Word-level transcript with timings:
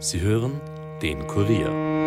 Sie 0.00 0.20
hören 0.20 0.60
den 1.02 1.26
Kurier. 1.26 2.06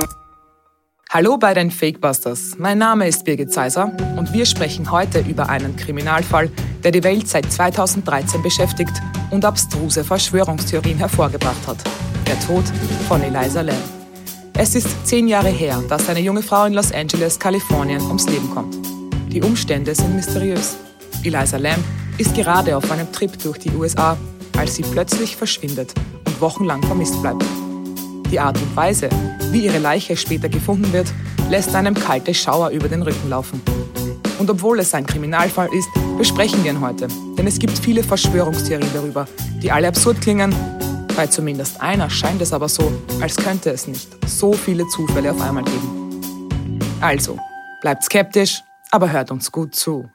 Hallo 1.09 1.37
bei 1.37 1.53
den 1.53 1.69
Fakebusters. 1.69 2.55
Mein 2.57 2.77
Name 2.77 3.05
ist 3.05 3.25
Birgit 3.25 3.51
Zeiser 3.51 3.91
und 4.17 4.31
wir 4.31 4.45
sprechen 4.45 4.89
heute 4.91 5.19
über 5.19 5.49
einen 5.49 5.75
Kriminalfall, 5.75 6.49
der 6.85 6.91
die 6.91 7.03
Welt 7.03 7.27
seit 7.27 7.51
2013 7.51 8.41
beschäftigt 8.41 8.93
und 9.29 9.43
abstruse 9.43 10.05
Verschwörungstheorien 10.05 10.99
hervorgebracht 10.99 11.67
hat. 11.67 11.79
Der 12.27 12.39
Tod 12.39 12.63
von 13.09 13.21
Eliza 13.23 13.59
Lam. 13.59 13.75
Es 14.53 14.73
ist 14.73 15.05
zehn 15.05 15.27
Jahre 15.27 15.49
her, 15.49 15.83
dass 15.89 16.07
eine 16.07 16.21
junge 16.21 16.43
Frau 16.43 16.63
in 16.63 16.73
Los 16.73 16.93
Angeles, 16.93 17.37
Kalifornien, 17.37 18.01
ums 18.03 18.29
Leben 18.29 18.49
kommt. 18.51 18.77
Die 19.33 19.41
Umstände 19.41 19.93
sind 19.93 20.15
mysteriös. 20.15 20.77
Eliza 21.25 21.57
Lam 21.57 21.83
ist 22.17 22.35
gerade 22.35 22.77
auf 22.77 22.89
einem 22.89 23.11
Trip 23.11 23.37
durch 23.43 23.57
die 23.57 23.71
USA, 23.71 24.17
als 24.57 24.75
sie 24.75 24.83
plötzlich 24.83 25.35
verschwindet 25.35 25.93
und 26.25 26.39
wochenlang 26.39 26.81
vermisst 26.83 27.21
bleibt. 27.21 27.43
Die 28.31 28.39
Art 28.39 28.57
und 28.57 28.75
Weise, 28.75 29.09
wie 29.51 29.65
ihre 29.65 29.79
Leiche 29.79 30.15
später 30.15 30.47
gefunden 30.47 30.91
wird, 30.93 31.11
lässt 31.49 31.75
einem 31.75 31.93
kalte 31.93 32.33
Schauer 32.33 32.69
über 32.69 32.87
den 32.87 33.01
Rücken 33.01 33.29
laufen. 33.29 33.61
Und 34.39 34.49
obwohl 34.49 34.79
es 34.79 34.93
ein 34.93 35.05
Kriminalfall 35.05 35.67
ist, 35.73 35.89
besprechen 36.17 36.63
wir 36.63 36.71
ihn 36.71 36.79
heute. 36.79 37.09
Denn 37.37 37.45
es 37.45 37.59
gibt 37.59 37.77
viele 37.77 38.03
Verschwörungstheorien 38.03 38.89
darüber, 38.93 39.27
die 39.61 39.69
alle 39.69 39.89
absurd 39.89 40.21
klingen. 40.21 40.55
Bei 41.15 41.27
zumindest 41.27 41.81
einer 41.81 42.09
scheint 42.09 42.41
es 42.41 42.53
aber 42.53 42.69
so, 42.69 42.91
als 43.19 43.35
könnte 43.35 43.69
es 43.69 43.85
nicht 43.85 44.07
so 44.25 44.53
viele 44.53 44.87
Zufälle 44.87 45.31
auf 45.31 45.41
einmal 45.41 45.65
geben. 45.65 46.79
Also, 47.01 47.37
bleibt 47.81 48.03
skeptisch, 48.03 48.63
aber 48.91 49.11
hört 49.11 49.29
uns 49.29 49.51
gut 49.51 49.75
zu. 49.75 50.09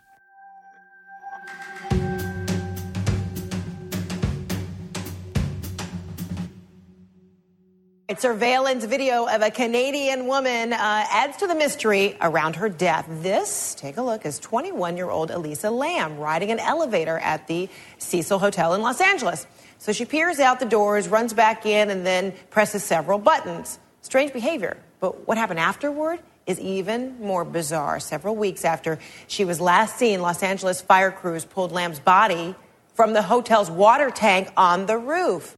Surveillance 8.15 8.85
video 8.85 9.27
of 9.27 9.43
a 9.43 9.51
Canadian 9.51 10.29
woman 10.29 10.73
uh, 10.73 10.77
adds 10.79 11.39
to 11.39 11.49
the 11.49 11.57
mystery 11.57 12.17
around 12.21 12.55
her 12.55 12.69
death. 12.69 13.05
This, 13.09 13.75
take 13.75 13.97
a 13.97 14.03
look, 14.03 14.25
is 14.25 14.39
21 14.39 14.97
year 14.97 15.11
old 15.11 15.33
Elisa 15.33 15.73
Lamb 15.73 16.17
riding 16.17 16.53
an 16.53 16.61
elevator 16.61 17.19
at 17.19 17.49
the 17.49 17.69
Cecil 17.99 18.39
Hotel 18.39 18.75
in 18.75 18.81
Los 18.81 19.01
Angeles. 19.01 19.47
So 19.79 19.93
she 19.93 20.05
peers 20.05 20.39
out 20.39 20.61
the 20.61 20.67
doors, 20.67 21.09
runs 21.09 21.35
back 21.35 21.67
in, 21.67 21.91
and 21.91 22.07
then 22.07 22.33
presses 22.49 22.85
several 22.85 23.19
buttons. 23.19 23.81
Strange 24.03 24.33
behavior. 24.33 24.77
But 25.01 25.27
what 25.27 25.37
happened 25.37 25.59
afterward 25.59 26.21
is 26.47 26.61
even 26.61 27.21
more 27.21 27.45
bizarre. 27.45 27.99
Several 27.99 28.37
weeks 28.37 28.65
after 28.65 29.01
she 29.27 29.45
was 29.45 29.61
last 29.61 29.99
seen, 29.99 30.23
Los 30.23 30.45
Angeles 30.45 30.81
fire 30.81 31.11
crews 31.11 31.45
pulled 31.45 31.73
Lamb's 31.73 31.99
body 31.99 32.55
from 32.95 33.15
the 33.15 33.23
hotel's 33.23 33.71
water 33.71 34.11
tank 34.11 34.53
on 34.57 34.87
the 34.87 34.97
roof. 34.97 35.57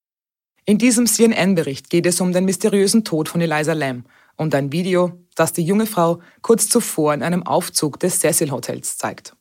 In 0.68 0.76
diesem 0.76 1.06
CNN-Bericht 1.06 1.88
geht 1.88 2.04
es 2.04 2.20
um 2.20 2.34
den 2.34 2.44
mysteriösen 2.44 3.02
Tod 3.02 3.30
von 3.30 3.40
Eliza 3.40 3.72
Lam 3.72 4.04
und 4.36 4.54
ein 4.54 4.70
Video, 4.70 5.12
das 5.34 5.54
die 5.54 5.62
junge 5.62 5.86
Frau 5.86 6.20
kurz 6.42 6.68
zuvor 6.68 7.14
in 7.14 7.22
einem 7.22 7.42
Aufzug 7.42 7.98
des 8.00 8.20
Cecil 8.20 8.50
Hotels 8.50 8.98
zeigt. 8.98 9.34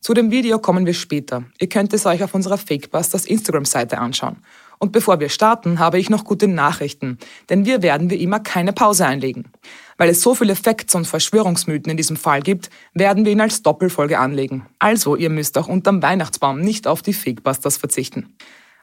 Zu 0.00 0.12
dem 0.12 0.30
Video 0.30 0.58
kommen 0.58 0.84
wir 0.84 0.92
später. 0.92 1.44
Ihr 1.58 1.70
könnt 1.70 1.94
es 1.94 2.04
euch 2.04 2.22
auf 2.22 2.34
unserer 2.34 2.58
Fakebusters 2.58 3.24
Instagram-Seite 3.24 3.96
anschauen. 3.96 4.42
Und 4.78 4.92
bevor 4.92 5.18
wir 5.18 5.30
starten, 5.30 5.78
habe 5.78 5.98
ich 5.98 6.10
noch 6.10 6.24
gute 6.24 6.46
Nachrichten, 6.46 7.16
denn 7.48 7.64
wir 7.64 7.80
werden 7.80 8.10
wie 8.10 8.22
immer 8.22 8.40
keine 8.40 8.74
Pause 8.74 9.06
einlegen. 9.06 9.50
Weil 9.96 10.10
es 10.10 10.20
so 10.20 10.34
viele 10.34 10.56
Facts 10.56 10.94
und 10.94 11.06
Verschwörungsmythen 11.06 11.90
in 11.90 11.96
diesem 11.96 12.18
Fall 12.18 12.42
gibt, 12.42 12.68
werden 12.92 13.24
wir 13.24 13.32
ihn 13.32 13.40
als 13.40 13.62
Doppelfolge 13.62 14.18
anlegen. 14.18 14.66
Also, 14.78 15.16
ihr 15.16 15.30
müsst 15.30 15.56
auch 15.56 15.68
unterm 15.68 16.02
Weihnachtsbaum 16.02 16.60
nicht 16.60 16.86
auf 16.86 17.00
die 17.00 17.14
Fakebusters 17.14 17.78
verzichten. 17.78 18.36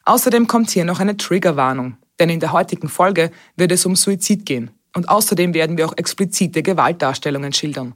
Außerdem 0.05 0.47
kommt 0.47 0.69
hier 0.69 0.83
noch 0.83 0.99
eine 0.99 1.15
Triggerwarnung, 1.15 1.97
denn 2.19 2.29
in 2.29 2.39
der 2.39 2.51
heutigen 2.51 2.89
Folge 2.89 3.31
wird 3.55 3.71
es 3.71 3.85
um 3.85 3.95
Suizid 3.95 4.45
gehen. 4.45 4.71
Und 4.95 5.09
außerdem 5.09 5.53
werden 5.53 5.77
wir 5.77 5.87
auch 5.87 5.97
explizite 5.97 6.61
Gewaltdarstellungen 6.61 7.53
schildern. 7.53 7.95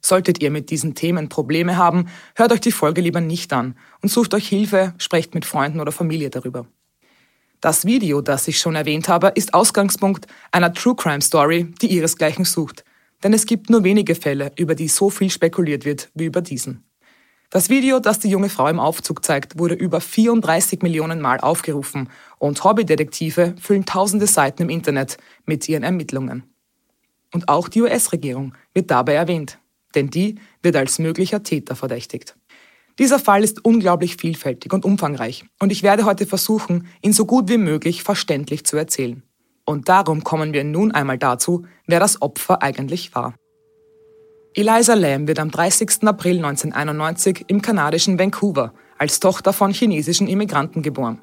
Solltet 0.00 0.40
ihr 0.40 0.50
mit 0.50 0.70
diesen 0.70 0.94
Themen 0.94 1.28
Probleme 1.28 1.76
haben, 1.76 2.06
hört 2.34 2.52
euch 2.52 2.60
die 2.60 2.72
Folge 2.72 3.00
lieber 3.00 3.20
nicht 3.20 3.52
an 3.52 3.76
und 4.00 4.08
sucht 4.08 4.32
euch 4.32 4.48
Hilfe, 4.48 4.94
sprecht 4.96 5.34
mit 5.34 5.44
Freunden 5.44 5.80
oder 5.80 5.92
Familie 5.92 6.30
darüber. 6.30 6.66
Das 7.60 7.84
Video, 7.84 8.22
das 8.22 8.48
ich 8.48 8.58
schon 8.58 8.74
erwähnt 8.74 9.08
habe, 9.08 9.32
ist 9.34 9.52
Ausgangspunkt 9.52 10.26
einer 10.50 10.72
True 10.72 10.96
Crime 10.96 11.20
Story, 11.20 11.74
die 11.82 11.88
ihresgleichen 11.88 12.46
sucht. 12.46 12.84
Denn 13.22 13.34
es 13.34 13.44
gibt 13.44 13.68
nur 13.68 13.84
wenige 13.84 14.14
Fälle, 14.14 14.52
über 14.56 14.74
die 14.74 14.88
so 14.88 15.10
viel 15.10 15.28
spekuliert 15.28 15.84
wird 15.84 16.10
wie 16.14 16.24
über 16.24 16.40
diesen. 16.40 16.84
Das 17.52 17.68
Video, 17.68 17.98
das 17.98 18.20
die 18.20 18.28
junge 18.28 18.48
Frau 18.48 18.68
im 18.68 18.78
Aufzug 18.78 19.24
zeigt, 19.24 19.58
wurde 19.58 19.74
über 19.74 20.00
34 20.00 20.82
Millionen 20.82 21.20
Mal 21.20 21.40
aufgerufen 21.40 22.08
und 22.38 22.62
Hobbydetektive 22.62 23.56
füllen 23.60 23.84
tausende 23.84 24.28
Seiten 24.28 24.62
im 24.62 24.68
Internet 24.68 25.16
mit 25.46 25.68
ihren 25.68 25.82
Ermittlungen. 25.82 26.44
Und 27.34 27.48
auch 27.48 27.68
die 27.68 27.82
US-Regierung 27.82 28.54
wird 28.72 28.92
dabei 28.92 29.14
erwähnt, 29.14 29.58
denn 29.96 30.10
die 30.10 30.36
wird 30.62 30.76
als 30.76 31.00
möglicher 31.00 31.42
Täter 31.42 31.74
verdächtigt. 31.74 32.36
Dieser 33.00 33.18
Fall 33.18 33.42
ist 33.42 33.64
unglaublich 33.64 34.16
vielfältig 34.16 34.72
und 34.72 34.84
umfangreich 34.84 35.44
und 35.58 35.72
ich 35.72 35.82
werde 35.82 36.04
heute 36.04 36.26
versuchen, 36.26 36.86
ihn 37.02 37.12
so 37.12 37.26
gut 37.26 37.48
wie 37.48 37.58
möglich 37.58 38.04
verständlich 38.04 38.64
zu 38.64 38.76
erzählen. 38.76 39.24
Und 39.64 39.88
darum 39.88 40.22
kommen 40.22 40.52
wir 40.52 40.62
nun 40.62 40.92
einmal 40.92 41.18
dazu, 41.18 41.66
wer 41.86 41.98
das 41.98 42.22
Opfer 42.22 42.62
eigentlich 42.62 43.12
war. 43.12 43.34
Eliza 44.52 44.94
Lam 44.94 45.28
wird 45.28 45.38
am 45.38 45.48
30. 45.52 46.02
April 46.02 46.38
1991 46.38 47.44
im 47.46 47.62
kanadischen 47.62 48.18
Vancouver 48.18 48.72
als 48.98 49.20
Tochter 49.20 49.52
von 49.52 49.70
chinesischen 49.72 50.26
Immigranten 50.26 50.82
geboren. 50.82 51.22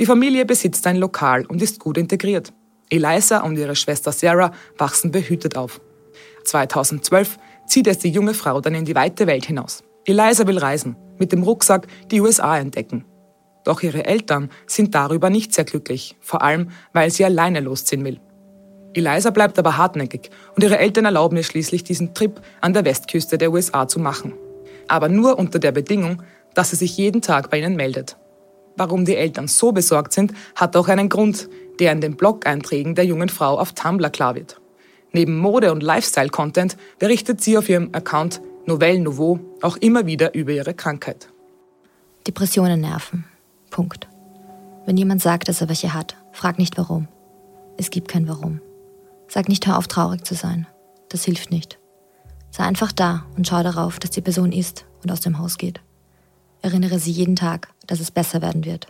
Die 0.00 0.06
Familie 0.06 0.44
besitzt 0.44 0.84
ein 0.88 0.96
Lokal 0.96 1.46
und 1.46 1.62
ist 1.62 1.78
gut 1.78 1.96
integriert. 1.96 2.52
Eliza 2.90 3.42
und 3.42 3.56
ihre 3.56 3.76
Schwester 3.76 4.10
Sarah 4.10 4.50
wachsen 4.76 5.12
behütet 5.12 5.56
auf. 5.56 5.80
2012 6.42 7.38
zieht 7.68 7.86
es 7.86 7.98
die 7.98 8.10
junge 8.10 8.34
Frau 8.34 8.60
dann 8.60 8.74
in 8.74 8.84
die 8.84 8.96
weite 8.96 9.28
Welt 9.28 9.46
hinaus. 9.46 9.84
Eliza 10.04 10.44
will 10.48 10.58
reisen, 10.58 10.96
mit 11.16 11.30
dem 11.30 11.44
Rucksack 11.44 11.86
die 12.10 12.20
USA 12.20 12.58
entdecken. 12.58 13.04
Doch 13.62 13.82
ihre 13.84 14.04
Eltern 14.04 14.50
sind 14.66 14.96
darüber 14.96 15.30
nicht 15.30 15.54
sehr 15.54 15.64
glücklich, 15.64 16.16
vor 16.20 16.42
allem 16.42 16.70
weil 16.92 17.10
sie 17.12 17.24
alleine 17.24 17.60
losziehen 17.60 18.04
will. 18.04 18.20
Eliza 18.94 19.30
bleibt 19.30 19.58
aber 19.58 19.76
hartnäckig 19.76 20.30
und 20.54 20.62
ihre 20.62 20.78
Eltern 20.78 21.04
erlauben 21.04 21.36
ihr 21.36 21.42
schließlich 21.42 21.84
diesen 21.84 22.14
Trip 22.14 22.40
an 22.60 22.72
der 22.72 22.84
Westküste 22.84 23.38
der 23.38 23.52
USA 23.52 23.86
zu 23.86 24.00
machen. 24.00 24.34
Aber 24.88 25.08
nur 25.08 25.38
unter 25.38 25.58
der 25.58 25.72
Bedingung, 25.72 26.22
dass 26.54 26.70
sie 26.70 26.76
sich 26.76 26.96
jeden 26.96 27.20
Tag 27.20 27.50
bei 27.50 27.58
ihnen 27.58 27.76
meldet. 27.76 28.16
Warum 28.76 29.04
die 29.04 29.16
Eltern 29.16 29.48
so 29.48 29.72
besorgt 29.72 30.12
sind, 30.12 30.32
hat 30.54 30.76
auch 30.76 30.88
einen 30.88 31.08
Grund, 31.08 31.48
der 31.80 31.92
in 31.92 32.00
den 32.00 32.16
Blog-Einträgen 32.16 32.94
der 32.94 33.04
jungen 33.04 33.28
Frau 33.28 33.58
auf 33.58 33.72
Tumblr 33.72 34.10
klar 34.10 34.34
wird. 34.34 34.60
Neben 35.12 35.38
Mode- 35.38 35.72
und 35.72 35.82
Lifestyle-Content 35.82 36.76
berichtet 36.98 37.40
sie 37.40 37.58
auf 37.58 37.68
ihrem 37.68 37.90
Account 37.92 38.40
Novelle 38.66 39.00
Nouveau 39.00 39.40
auch 39.62 39.76
immer 39.78 40.06
wieder 40.06 40.34
über 40.34 40.52
ihre 40.52 40.74
Krankheit. 40.74 41.28
Depressionen 42.26 42.80
nerven. 42.80 43.24
Punkt. 43.70 44.06
Wenn 44.86 44.96
jemand 44.96 45.22
sagt, 45.22 45.48
dass 45.48 45.60
er 45.60 45.68
welche 45.68 45.94
hat, 45.94 46.16
frag 46.32 46.58
nicht 46.58 46.76
warum. 46.78 47.08
Es 47.78 47.90
gibt 47.90 48.08
kein 48.08 48.28
Warum. 48.28 48.60
Sag 49.28 49.48
nicht, 49.48 49.66
hör 49.66 49.76
auf, 49.76 49.86
traurig 49.86 50.24
zu 50.24 50.34
sein. 50.34 50.66
Das 51.10 51.24
hilft 51.24 51.50
nicht. 51.50 51.78
Sei 52.50 52.64
einfach 52.64 52.92
da 52.92 53.26
und 53.36 53.46
schau 53.46 53.62
darauf, 53.62 53.98
dass 53.98 54.10
die 54.10 54.22
Person 54.22 54.52
ist 54.52 54.86
und 55.02 55.12
aus 55.12 55.20
dem 55.20 55.38
Haus 55.38 55.58
geht. 55.58 55.80
Erinnere 56.62 56.98
sie 56.98 57.12
jeden 57.12 57.36
Tag, 57.36 57.68
dass 57.86 58.00
es 58.00 58.10
besser 58.10 58.40
werden 58.40 58.64
wird. 58.64 58.88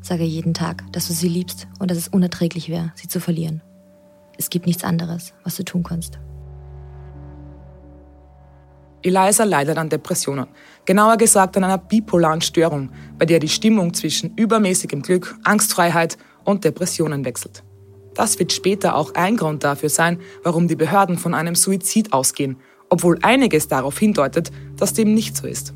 Sage 0.00 0.24
jeden 0.24 0.54
Tag, 0.54 0.84
dass 0.92 1.08
du 1.08 1.12
sie 1.12 1.28
liebst 1.28 1.66
und 1.80 1.90
dass 1.90 1.98
es 1.98 2.08
unerträglich 2.08 2.68
wäre, 2.68 2.92
sie 2.94 3.08
zu 3.08 3.20
verlieren. 3.20 3.60
Es 4.38 4.50
gibt 4.50 4.66
nichts 4.66 4.84
anderes, 4.84 5.34
was 5.42 5.56
du 5.56 5.64
tun 5.64 5.82
kannst. 5.82 6.20
Eliza 9.02 9.44
leidet 9.44 9.78
an 9.78 9.88
Depressionen, 9.88 10.46
genauer 10.84 11.16
gesagt 11.16 11.56
an 11.56 11.64
einer 11.64 11.78
bipolaren 11.78 12.40
Störung, 12.40 12.90
bei 13.18 13.26
der 13.26 13.40
die 13.40 13.48
Stimmung 13.48 13.94
zwischen 13.94 14.34
übermäßigem 14.36 15.02
Glück, 15.02 15.36
Angstfreiheit 15.44 16.18
und 16.44 16.64
Depressionen 16.64 17.24
wechselt. 17.24 17.62
Das 18.16 18.38
wird 18.38 18.52
später 18.52 18.96
auch 18.96 19.14
ein 19.14 19.36
Grund 19.36 19.62
dafür 19.62 19.90
sein, 19.90 20.20
warum 20.42 20.68
die 20.68 20.76
Behörden 20.76 21.18
von 21.18 21.34
einem 21.34 21.54
Suizid 21.54 22.12
ausgehen, 22.12 22.56
obwohl 22.88 23.18
einiges 23.22 23.68
darauf 23.68 23.98
hindeutet, 23.98 24.50
dass 24.76 24.94
dem 24.94 25.14
nicht 25.14 25.36
so 25.36 25.46
ist. 25.46 25.74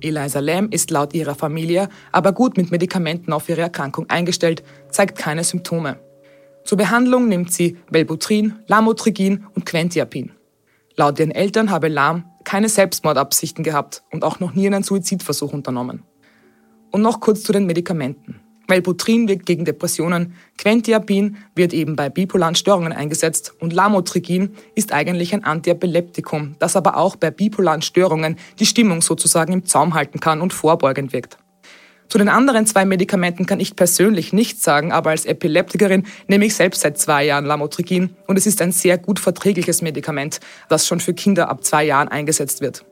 Eliza 0.00 0.40
Lam 0.40 0.68
ist 0.70 0.90
laut 0.90 1.14
ihrer 1.14 1.34
Familie 1.34 1.88
aber 2.10 2.32
gut 2.32 2.56
mit 2.56 2.70
Medikamenten 2.70 3.32
auf 3.32 3.48
ihre 3.48 3.60
Erkrankung 3.60 4.08
eingestellt, 4.08 4.62
zeigt 4.90 5.18
keine 5.18 5.44
Symptome. 5.44 6.00
Zur 6.64 6.78
Behandlung 6.78 7.28
nimmt 7.28 7.52
sie 7.52 7.78
Velbutrin, 7.90 8.56
Lamotrigin 8.66 9.46
und 9.54 9.66
Quentiapin. 9.66 10.32
Laut 10.96 11.18
ihren 11.18 11.30
Eltern 11.30 11.70
habe 11.70 11.88
Lam 11.88 12.24
keine 12.44 12.68
Selbstmordabsichten 12.68 13.64
gehabt 13.64 14.02
und 14.10 14.24
auch 14.24 14.40
noch 14.40 14.54
nie 14.54 14.66
einen 14.66 14.82
Suizidversuch 14.82 15.52
unternommen. 15.52 16.02
Und 16.90 17.02
noch 17.02 17.20
kurz 17.20 17.42
zu 17.42 17.52
den 17.52 17.66
Medikamenten. 17.66 18.40
Melbutrin 18.70 19.28
wirkt 19.28 19.44
gegen 19.44 19.66
Depressionen, 19.66 20.34
Quentiapin 20.56 21.36
wird 21.54 21.74
eben 21.74 21.96
bei 21.96 22.08
bipolaren 22.08 22.54
Störungen 22.54 22.92
eingesetzt 22.92 23.52
und 23.60 23.74
Lamotrigin 23.74 24.54
ist 24.74 24.92
eigentlich 24.92 25.34
ein 25.34 25.44
Antiepileptikum, 25.44 26.54
das 26.58 26.76
aber 26.76 26.96
auch 26.96 27.16
bei 27.16 27.30
bipolaren 27.30 27.82
Störungen 27.82 28.36
die 28.58 28.66
Stimmung 28.66 29.02
sozusagen 29.02 29.52
im 29.52 29.66
Zaum 29.66 29.94
halten 29.94 30.20
kann 30.20 30.40
und 30.40 30.54
vorbeugend 30.54 31.12
wirkt. 31.12 31.36
Zu 32.08 32.18
den 32.18 32.28
anderen 32.28 32.66
zwei 32.66 32.84
Medikamenten 32.84 33.46
kann 33.46 33.60
ich 33.60 33.76
persönlich 33.76 34.32
nichts 34.32 34.64
sagen, 34.64 34.90
aber 34.90 35.10
als 35.10 35.26
Epileptikerin 35.26 36.06
nehme 36.26 36.44
ich 36.44 36.54
selbst 36.56 36.80
seit 36.80 36.98
zwei 36.98 37.24
Jahren 37.24 37.44
Lamotrigin 37.44 38.16
und 38.26 38.36
es 38.36 38.46
ist 38.46 38.62
ein 38.62 38.72
sehr 38.72 38.98
gut 38.98 39.20
verträgliches 39.20 39.82
Medikament, 39.82 40.40
das 40.68 40.86
schon 40.86 40.98
für 40.98 41.14
Kinder 41.14 41.48
ab 41.48 41.62
zwei 41.64 41.84
Jahren 41.84 42.08
eingesetzt 42.08 42.62
wird. 42.62 42.84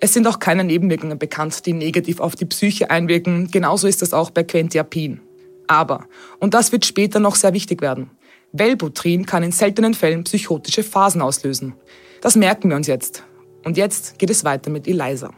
Es 0.00 0.14
sind 0.14 0.26
auch 0.26 0.38
keine 0.38 0.64
Nebenwirkungen 0.64 1.18
bekannt, 1.18 1.66
die 1.66 1.72
negativ 1.72 2.20
auf 2.20 2.36
die 2.36 2.44
Psyche 2.44 2.90
einwirken. 2.90 3.50
Genauso 3.50 3.88
ist 3.88 4.02
das 4.02 4.12
auch 4.12 4.30
bei 4.30 4.44
Quentiapin. 4.44 5.20
Aber, 5.66 6.06
und 6.38 6.54
das 6.54 6.72
wird 6.72 6.86
später 6.86 7.20
noch 7.20 7.34
sehr 7.34 7.52
wichtig 7.52 7.82
werden, 7.82 8.10
Wellbutrin 8.52 9.26
kann 9.26 9.42
in 9.42 9.52
seltenen 9.52 9.92
Fällen 9.92 10.24
psychotische 10.24 10.82
Phasen 10.82 11.20
auslösen. 11.20 11.74
Das 12.22 12.34
merken 12.34 12.70
wir 12.70 12.76
uns 12.76 12.86
jetzt. 12.86 13.24
Und 13.64 13.76
jetzt 13.76 14.18
geht 14.18 14.30
es 14.30 14.44
weiter 14.44 14.70
mit 14.70 14.88
Eliza. 14.88 15.30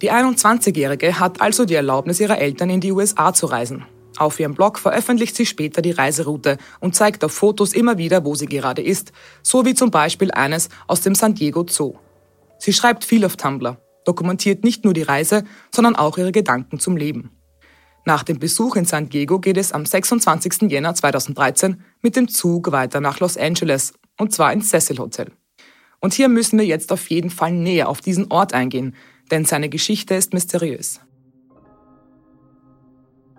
Die 0.00 0.10
21-Jährige 0.10 1.18
hat 1.20 1.40
also 1.40 1.64
die 1.64 1.74
Erlaubnis 1.74 2.20
ihrer 2.20 2.38
Eltern 2.38 2.70
in 2.70 2.80
die 2.80 2.92
USA 2.92 3.34
zu 3.34 3.46
reisen. 3.46 3.84
Auf 4.16 4.38
ihrem 4.38 4.54
Blog 4.54 4.78
veröffentlicht 4.78 5.34
sie 5.36 5.44
später 5.44 5.82
die 5.82 5.90
Reiseroute 5.90 6.56
und 6.80 6.94
zeigt 6.94 7.24
auf 7.24 7.32
Fotos 7.32 7.72
immer 7.72 7.98
wieder, 7.98 8.24
wo 8.24 8.34
sie 8.34 8.46
gerade 8.46 8.82
ist, 8.82 9.12
so 9.42 9.64
wie 9.64 9.74
zum 9.74 9.90
Beispiel 9.90 10.30
eines 10.30 10.68
aus 10.86 11.00
dem 11.00 11.14
San 11.14 11.34
Diego 11.34 11.66
Zoo. 11.68 11.94
Sie 12.58 12.72
schreibt 12.72 13.04
viel 13.04 13.24
auf 13.24 13.36
Tumblr, 13.36 13.78
dokumentiert 14.04 14.64
nicht 14.64 14.84
nur 14.84 14.94
die 14.94 15.02
Reise, 15.02 15.44
sondern 15.74 15.96
auch 15.96 16.18
ihre 16.18 16.32
Gedanken 16.32 16.78
zum 16.78 16.96
Leben. 16.96 17.30
Nach 18.06 18.22
dem 18.22 18.38
Besuch 18.38 18.76
in 18.76 18.84
San 18.84 19.08
Diego 19.08 19.38
geht 19.38 19.56
es 19.56 19.72
am 19.72 19.86
26. 19.86 20.70
Jänner 20.70 20.94
2013 20.94 21.82
mit 22.02 22.16
dem 22.16 22.28
Zug 22.28 22.70
weiter 22.70 23.00
nach 23.00 23.20
Los 23.20 23.36
Angeles, 23.36 23.94
und 24.18 24.32
zwar 24.32 24.52
ins 24.52 24.68
Cecil 24.68 24.98
Hotel. 24.98 25.32
Und 26.00 26.12
hier 26.12 26.28
müssen 26.28 26.58
wir 26.58 26.66
jetzt 26.66 26.92
auf 26.92 27.08
jeden 27.08 27.30
Fall 27.30 27.52
näher 27.52 27.88
auf 27.88 28.02
diesen 28.02 28.30
Ort 28.30 28.52
eingehen, 28.52 28.94
denn 29.30 29.46
seine 29.46 29.70
Geschichte 29.70 30.14
ist 30.14 30.34
mysteriös. 30.34 31.00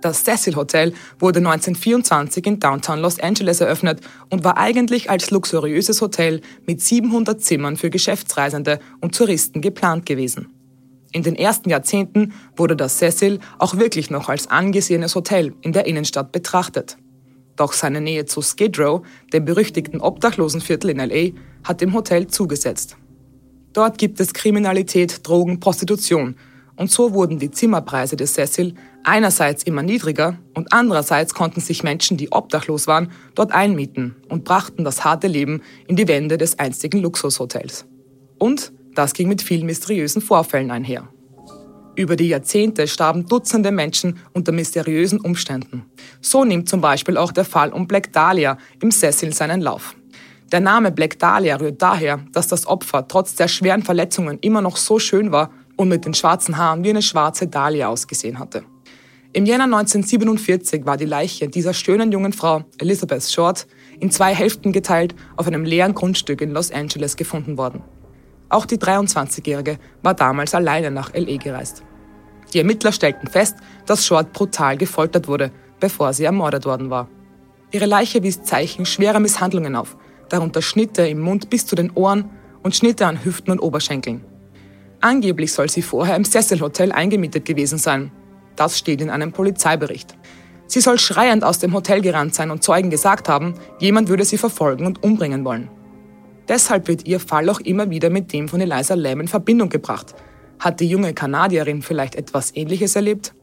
Das 0.06 0.24
Cecil 0.24 0.56
Hotel 0.56 0.94
wurde 1.18 1.40
1924 1.40 2.46
in 2.46 2.60
Downtown 2.60 3.00
Los 3.00 3.20
Angeles 3.20 3.60
eröffnet 3.60 4.02
und 4.30 4.44
war 4.44 4.56
eigentlich 4.56 5.10
als 5.10 5.32
luxuriöses 5.32 6.00
Hotel 6.00 6.42
mit 6.68 6.80
700 6.80 7.42
Zimmern 7.42 7.76
für 7.76 7.90
Geschäftsreisende 7.90 8.78
und 9.02 9.16
Touristen 9.16 9.62
geplant 9.62 10.06
gewesen. 10.06 10.54
In 11.12 11.24
den 11.24 11.36
ersten 11.36 11.72
Jahrzehnten 11.72 12.34
wurde 12.56 12.76
das 12.76 13.00
Cecil 13.00 13.40
auch 13.58 13.78
wirklich 13.78 14.12
noch 14.12 14.30
als 14.30 14.46
angesehenes 14.46 15.16
Hotel 15.16 15.56
in 15.62 15.74
der 15.74 15.88
Innenstadt 15.88 16.32
betrachtet. 16.32 16.98
Doch 17.56 17.74
seine 17.74 18.00
Nähe 18.00 18.26
zu 18.26 18.44
Skid 18.44 18.78
Row, 18.78 19.02
dem 19.34 19.44
berüchtigten 19.44 20.02
Obdachlosenviertel 20.02 20.92
in 20.92 21.00
LA, 21.00 21.32
hat 21.64 21.82
dem 21.82 21.96
Hotel 21.96 22.28
zugesetzt. 22.28 22.96
Dort 23.74 23.98
gibt 23.98 24.20
es 24.20 24.36
Kriminalität, 24.36 25.28
Drogen, 25.28 25.60
Prostitution. 25.60 26.36
Und 26.78 26.92
so 26.92 27.14
wurden 27.14 27.40
die 27.40 27.52
Zimmerpreise 27.52 28.18
des 28.18 28.34
Cecil 28.34 28.74
einerseits 29.04 29.64
immer 29.64 29.82
niedriger 29.82 30.38
und 30.54 30.74
andererseits 30.74 31.34
konnten 31.34 31.62
sich 31.62 31.84
Menschen, 31.84 32.18
die 32.18 32.32
obdachlos 32.32 32.88
waren, 32.88 33.12
dort 33.34 33.54
einmieten 33.54 34.16
und 34.30 34.44
brachten 34.44 34.84
das 34.84 35.06
harte 35.06 35.28
Leben 35.28 35.62
in 35.88 35.96
die 35.96 36.08
Wände 36.08 36.38
des 36.38 36.60
einstigen 36.60 37.02
Luxushotels. 37.02 37.86
Und 38.40 38.74
das 38.94 39.14
ging 39.14 39.30
mit 39.30 39.42
vielen 39.42 39.66
mysteriösen 39.66 40.22
Vorfällen 40.22 40.72
einher. 40.72 41.08
Über 41.96 42.18
die 42.18 42.28
Jahrzehnte 42.28 42.88
starben 42.88 43.26
Dutzende 43.26 43.72
Menschen 43.72 44.18
unter 44.34 44.52
mysteriösen 44.52 45.22
Umständen. 45.22 45.86
So 46.20 46.44
nimmt 46.44 46.68
zum 46.68 46.82
Beispiel 46.82 47.16
auch 47.16 47.32
der 47.32 47.46
Fall 47.46 47.72
um 47.72 47.88
Black 47.88 48.12
Dahlia 48.12 48.58
im 48.82 48.92
Cecil 48.92 49.34
seinen 49.34 49.62
Lauf. 49.62 49.96
Der 50.52 50.60
Name 50.60 50.92
Black 50.92 51.18
Dahlia 51.20 51.56
rührt 51.56 51.82
daher, 51.82 52.20
dass 52.34 52.48
das 52.48 52.68
Opfer 52.68 53.08
trotz 53.08 53.36
der 53.36 53.48
schweren 53.48 53.82
Verletzungen 53.82 54.40
immer 54.42 54.62
noch 54.62 54.76
so 54.76 55.00
schön 55.00 55.32
war 55.32 55.52
und 55.78 55.90
mit 55.90 56.06
den 56.06 56.14
schwarzen 56.14 56.58
Haaren 56.58 56.84
wie 56.84 56.90
eine 56.90 57.02
schwarze 57.02 57.48
Dahlia 57.48 57.88
ausgesehen 57.88 58.40
hatte. 58.40 58.64
Im 59.34 59.46
Jänner 59.46 59.66
1947 59.66 60.86
war 60.86 60.96
die 60.96 61.06
Leiche 61.06 61.50
dieser 61.50 61.74
schönen 61.74 62.12
jungen 62.12 62.32
Frau, 62.32 62.64
Elizabeth 62.78 63.24
Short, 63.24 63.68
in 64.00 64.10
zwei 64.10 64.34
Hälften 64.34 64.72
geteilt 64.72 65.14
auf 65.36 65.48
einem 65.48 65.66
leeren 65.66 65.94
Grundstück 65.94 66.40
in 66.40 66.52
Los 66.52 66.72
Angeles 66.72 67.18
gefunden 67.18 67.58
worden. 67.58 67.84
Auch 68.48 68.66
die 68.66 68.78
23-Jährige 68.78 69.78
war 70.04 70.14
damals 70.14 70.56
alleine 70.56 70.90
nach 70.90 71.14
LE 71.14 71.38
gereist. 71.38 71.84
Die 72.54 72.60
Ermittler 72.60 72.94
stellten 72.94 73.28
fest, 73.28 73.58
dass 73.86 74.06
Short 74.06 74.32
brutal 74.32 74.78
gefoltert 74.78 75.28
wurde, 75.28 75.52
bevor 75.82 76.14
sie 76.14 76.24
ermordet 76.24 76.66
worden 76.66 76.90
war. 76.90 77.10
Ihre 77.72 77.88
Leiche 77.88 78.24
wies 78.24 78.44
Zeichen 78.44 78.86
schwerer 78.86 79.20
Misshandlungen 79.20 79.76
auf, 79.76 79.98
darunter 80.30 80.62
Schnitte 80.62 81.06
im 81.06 81.20
Mund 81.20 81.50
bis 81.50 81.66
zu 81.66 81.76
den 81.76 81.92
Ohren 81.92 82.30
und 82.64 82.74
Schnitte 82.74 83.06
an 83.06 83.26
Hüften 83.26 83.52
und 83.52 83.60
Oberschenkeln. 83.60 84.24
Angeblich 85.06 85.54
soll 85.54 85.70
sie 85.70 85.84
vorher 85.84 86.16
im 86.16 86.26
Cecil 86.26 86.62
Hotel 86.62 86.92
eingemietet 86.92 87.46
gewesen 87.46 87.78
sein. 87.78 88.12
Das 88.56 88.80
steht 88.80 89.02
in 89.02 89.12
einem 89.12 89.32
Polizeibericht. 89.32 90.18
Sie 90.66 90.82
soll 90.82 90.98
schreiend 90.98 91.44
aus 91.44 91.60
dem 91.60 91.76
Hotel 91.76 92.02
gerannt 92.02 92.34
sein 92.34 92.50
und 92.50 92.64
Zeugen 92.64 92.90
gesagt 92.90 93.30
haben, 93.30 93.54
jemand 93.78 94.10
würde 94.10 94.26
sie 94.26 94.40
verfolgen 94.40 94.88
und 94.88 95.04
umbringen 95.04 95.46
wollen. 95.46 95.70
Deshalb 96.48 96.88
wird 96.88 97.06
ihr 97.06 97.20
Fall 97.20 97.48
auch 97.52 97.60
immer 97.60 97.92
wieder 97.92 98.10
mit 98.10 98.34
dem 98.34 98.50
von 98.50 98.60
Eliza 98.60 98.96
Lam 98.96 99.22
in 99.22 99.28
Verbindung 99.28 99.70
gebracht. 99.70 100.16
Hat 100.58 100.80
die 100.80 100.90
junge 100.90 101.14
Kanadierin 101.14 101.84
vielleicht 101.84 102.16
etwas 102.16 102.56
Ähnliches 102.56 102.96
erlebt? 102.96 103.36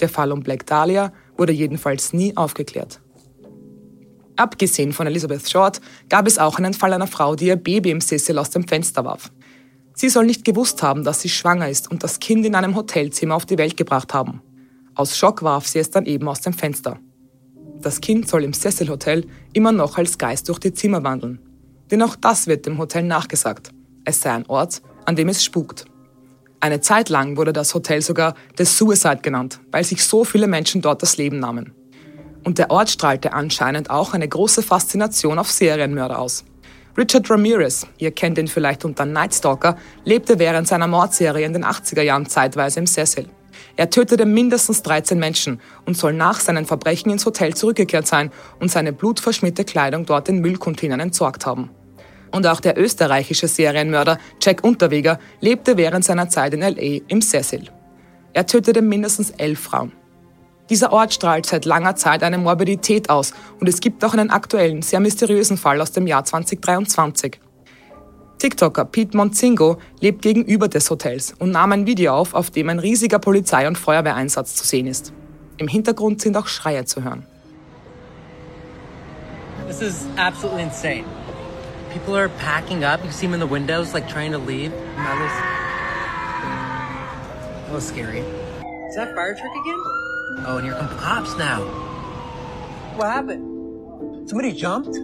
Der 0.00 0.10
Fall 0.10 0.30
um 0.32 0.42
Black 0.42 0.66
Dahlia 0.66 1.14
wurde 1.38 1.54
jedenfalls 1.54 2.12
nie 2.12 2.36
aufgeklärt. 2.36 3.00
Abgesehen 4.36 4.92
von 4.92 5.06
Elizabeth 5.06 5.48
Short 5.48 5.80
gab 6.10 6.26
es 6.26 6.36
auch 6.36 6.58
einen 6.58 6.74
Fall 6.74 6.92
einer 6.92 7.06
Frau, 7.06 7.36
die 7.36 7.46
ihr 7.46 7.56
Baby 7.56 7.90
im 7.90 8.02
Sessel 8.02 8.38
aus 8.38 8.50
dem 8.50 8.68
Fenster 8.68 9.02
warf. 9.02 9.30
Sie 9.98 10.10
soll 10.10 10.26
nicht 10.26 10.44
gewusst 10.44 10.82
haben, 10.82 11.04
dass 11.04 11.22
sie 11.22 11.30
schwanger 11.30 11.70
ist 11.70 11.90
und 11.90 12.04
das 12.04 12.20
Kind 12.20 12.44
in 12.44 12.54
einem 12.54 12.76
Hotelzimmer 12.76 13.34
auf 13.34 13.46
die 13.46 13.56
Welt 13.56 13.78
gebracht 13.78 14.12
haben. 14.12 14.42
Aus 14.94 15.16
Schock 15.16 15.42
warf 15.42 15.66
sie 15.66 15.78
es 15.78 15.90
dann 15.90 16.04
eben 16.04 16.28
aus 16.28 16.42
dem 16.42 16.52
Fenster. 16.52 16.98
Das 17.80 18.02
Kind 18.02 18.28
soll 18.28 18.44
im 18.44 18.52
Cecil 18.52 18.90
Hotel 18.90 19.26
immer 19.54 19.72
noch 19.72 19.96
als 19.96 20.18
Geist 20.18 20.50
durch 20.50 20.58
die 20.58 20.74
Zimmer 20.74 21.02
wandeln. 21.02 21.38
Denn 21.90 22.02
auch 22.02 22.14
das 22.14 22.46
wird 22.46 22.66
dem 22.66 22.76
Hotel 22.76 23.04
nachgesagt. 23.04 23.70
Es 24.04 24.20
sei 24.20 24.32
ein 24.32 24.44
Ort, 24.48 24.82
an 25.06 25.16
dem 25.16 25.30
es 25.30 25.42
spukt. 25.42 25.86
Eine 26.60 26.82
Zeit 26.82 27.08
lang 27.08 27.38
wurde 27.38 27.54
das 27.54 27.74
Hotel 27.74 28.02
sogar 28.02 28.34
The 28.58 28.66
Suicide 28.66 29.20
genannt, 29.22 29.60
weil 29.70 29.84
sich 29.84 30.04
so 30.04 30.24
viele 30.24 30.46
Menschen 30.46 30.82
dort 30.82 31.00
das 31.00 31.16
Leben 31.16 31.38
nahmen. 31.38 31.72
Und 32.44 32.58
der 32.58 32.70
Ort 32.70 32.90
strahlte 32.90 33.32
anscheinend 33.32 33.88
auch 33.88 34.12
eine 34.12 34.28
große 34.28 34.62
Faszination 34.62 35.38
auf 35.38 35.50
Serienmörder 35.50 36.18
aus. 36.18 36.44
Richard 36.96 37.30
Ramirez, 37.30 37.86
ihr 37.98 38.10
kennt 38.10 38.38
ihn 38.38 38.48
vielleicht 38.48 38.84
unter 38.86 39.04
Night 39.04 39.34
Stalker, 39.34 39.76
lebte 40.04 40.38
während 40.38 40.66
seiner 40.66 40.86
Mordserie 40.86 41.44
in 41.44 41.52
den 41.52 41.64
80er 41.64 42.00
Jahren 42.00 42.24
zeitweise 42.24 42.80
im 42.80 42.86
Cecil. 42.86 43.28
Er 43.76 43.90
tötete 43.90 44.24
mindestens 44.24 44.82
13 44.82 45.18
Menschen 45.18 45.60
und 45.84 45.98
soll 45.98 46.14
nach 46.14 46.40
seinen 46.40 46.64
Verbrechen 46.64 47.12
ins 47.12 47.26
Hotel 47.26 47.54
zurückgekehrt 47.54 48.06
sein 48.06 48.30
und 48.60 48.70
seine 48.70 48.94
blutverschmierte 48.94 49.64
Kleidung 49.64 50.06
dort 50.06 50.30
in 50.30 50.38
Müllcontainern 50.38 51.00
entsorgt 51.00 51.44
haben. 51.44 51.70
Und 52.32 52.46
auch 52.46 52.60
der 52.60 52.78
österreichische 52.78 53.48
Serienmörder 53.48 54.18
Jack 54.40 54.64
Unterweger 54.64 55.18
lebte 55.40 55.76
während 55.76 56.04
seiner 56.04 56.30
Zeit 56.30 56.54
in 56.54 56.62
L.A. 56.62 57.04
im 57.08 57.20
Cecil. 57.20 57.70
Er 58.32 58.46
tötete 58.46 58.80
mindestens 58.80 59.30
elf 59.32 59.60
Frauen. 59.60 59.92
Dieser 60.68 60.92
Ort 60.92 61.14
strahlt 61.14 61.46
seit 61.46 61.64
langer 61.64 61.94
Zeit 61.94 62.22
eine 62.22 62.38
Morbidität 62.38 63.08
aus 63.08 63.32
und 63.60 63.68
es 63.68 63.80
gibt 63.80 64.04
auch 64.04 64.14
einen 64.14 64.30
aktuellen, 64.30 64.82
sehr 64.82 65.00
mysteriösen 65.00 65.56
Fall 65.56 65.80
aus 65.80 65.92
dem 65.92 66.06
Jahr 66.06 66.24
2023. 66.24 67.40
TikToker 68.38 68.84
Pete 68.84 69.16
Monzingo 69.16 69.78
lebt 70.00 70.22
gegenüber 70.22 70.68
des 70.68 70.90
Hotels 70.90 71.34
und 71.38 71.52
nahm 71.52 71.72
ein 71.72 71.86
Video 71.86 72.14
auf, 72.14 72.34
auf 72.34 72.50
dem 72.50 72.68
ein 72.68 72.80
riesiger 72.80 73.18
Polizei- 73.18 73.66
und 73.66 73.78
Feuerwehreinsatz 73.78 74.56
zu 74.56 74.66
sehen 74.66 74.86
ist. 74.86 75.12
Im 75.56 75.68
Hintergrund 75.68 76.20
sind 76.20 76.36
auch 76.36 76.46
Schreie 76.46 76.84
zu 76.84 77.02
hören. 77.02 77.24
This 79.68 79.80
is 79.80 80.06
absolutely 80.16 80.62
insane. 80.62 81.04
People 81.92 82.14
are 82.14 82.28
packing 82.40 82.84
up. 82.84 83.02
You 83.04 83.10
see 83.10 83.26
them 83.26 83.34
in 83.34 83.40
the 83.40 83.50
windows, 83.50 83.94
like 83.94 84.06
trying 84.08 84.32
to 84.32 84.38
leave. 84.38 84.70
That 84.96 85.18
was, 85.18 85.32
that 87.66 87.72
was 87.72 87.88
scary. 87.88 88.20
Is 88.88 88.96
that 88.96 89.14
fire 89.14 89.34
truck 89.34 89.52
again? 89.64 89.95
Oh, 90.44 90.58
and 90.58 90.64
here 90.64 90.74
come 90.74 90.88
cops 90.98 91.36
now. 91.38 91.62
What 92.96 93.06
happened? 93.06 94.28
Somebody 94.28 94.52
jumped? 94.52 94.96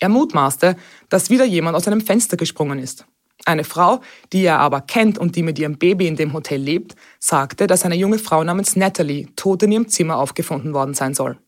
Er 0.00 0.08
mutmaßte, 0.08 0.76
dass 1.08 1.30
wieder 1.30 1.44
jemand 1.44 1.76
aus 1.76 1.86
einem 1.86 2.00
Fenster 2.00 2.36
gesprungen 2.36 2.78
ist. 2.78 3.04
Eine 3.44 3.64
Frau, 3.64 4.00
die 4.32 4.44
er 4.44 4.58
aber 4.58 4.80
kennt 4.80 5.18
und 5.18 5.36
die 5.36 5.42
mit 5.42 5.58
ihrem 5.58 5.78
Baby 5.78 6.06
in 6.06 6.16
dem 6.16 6.32
Hotel 6.32 6.60
lebt, 6.60 6.94
sagte, 7.18 7.66
dass 7.66 7.84
eine 7.84 7.96
junge 7.96 8.18
Frau 8.18 8.42
namens 8.44 8.76
Natalie 8.76 9.28
tot 9.36 9.62
in 9.62 9.72
ihrem 9.72 9.88
Zimmer 9.88 10.16
aufgefunden 10.16 10.74
worden 10.74 10.94
sein 10.94 11.14
soll. 11.14 11.38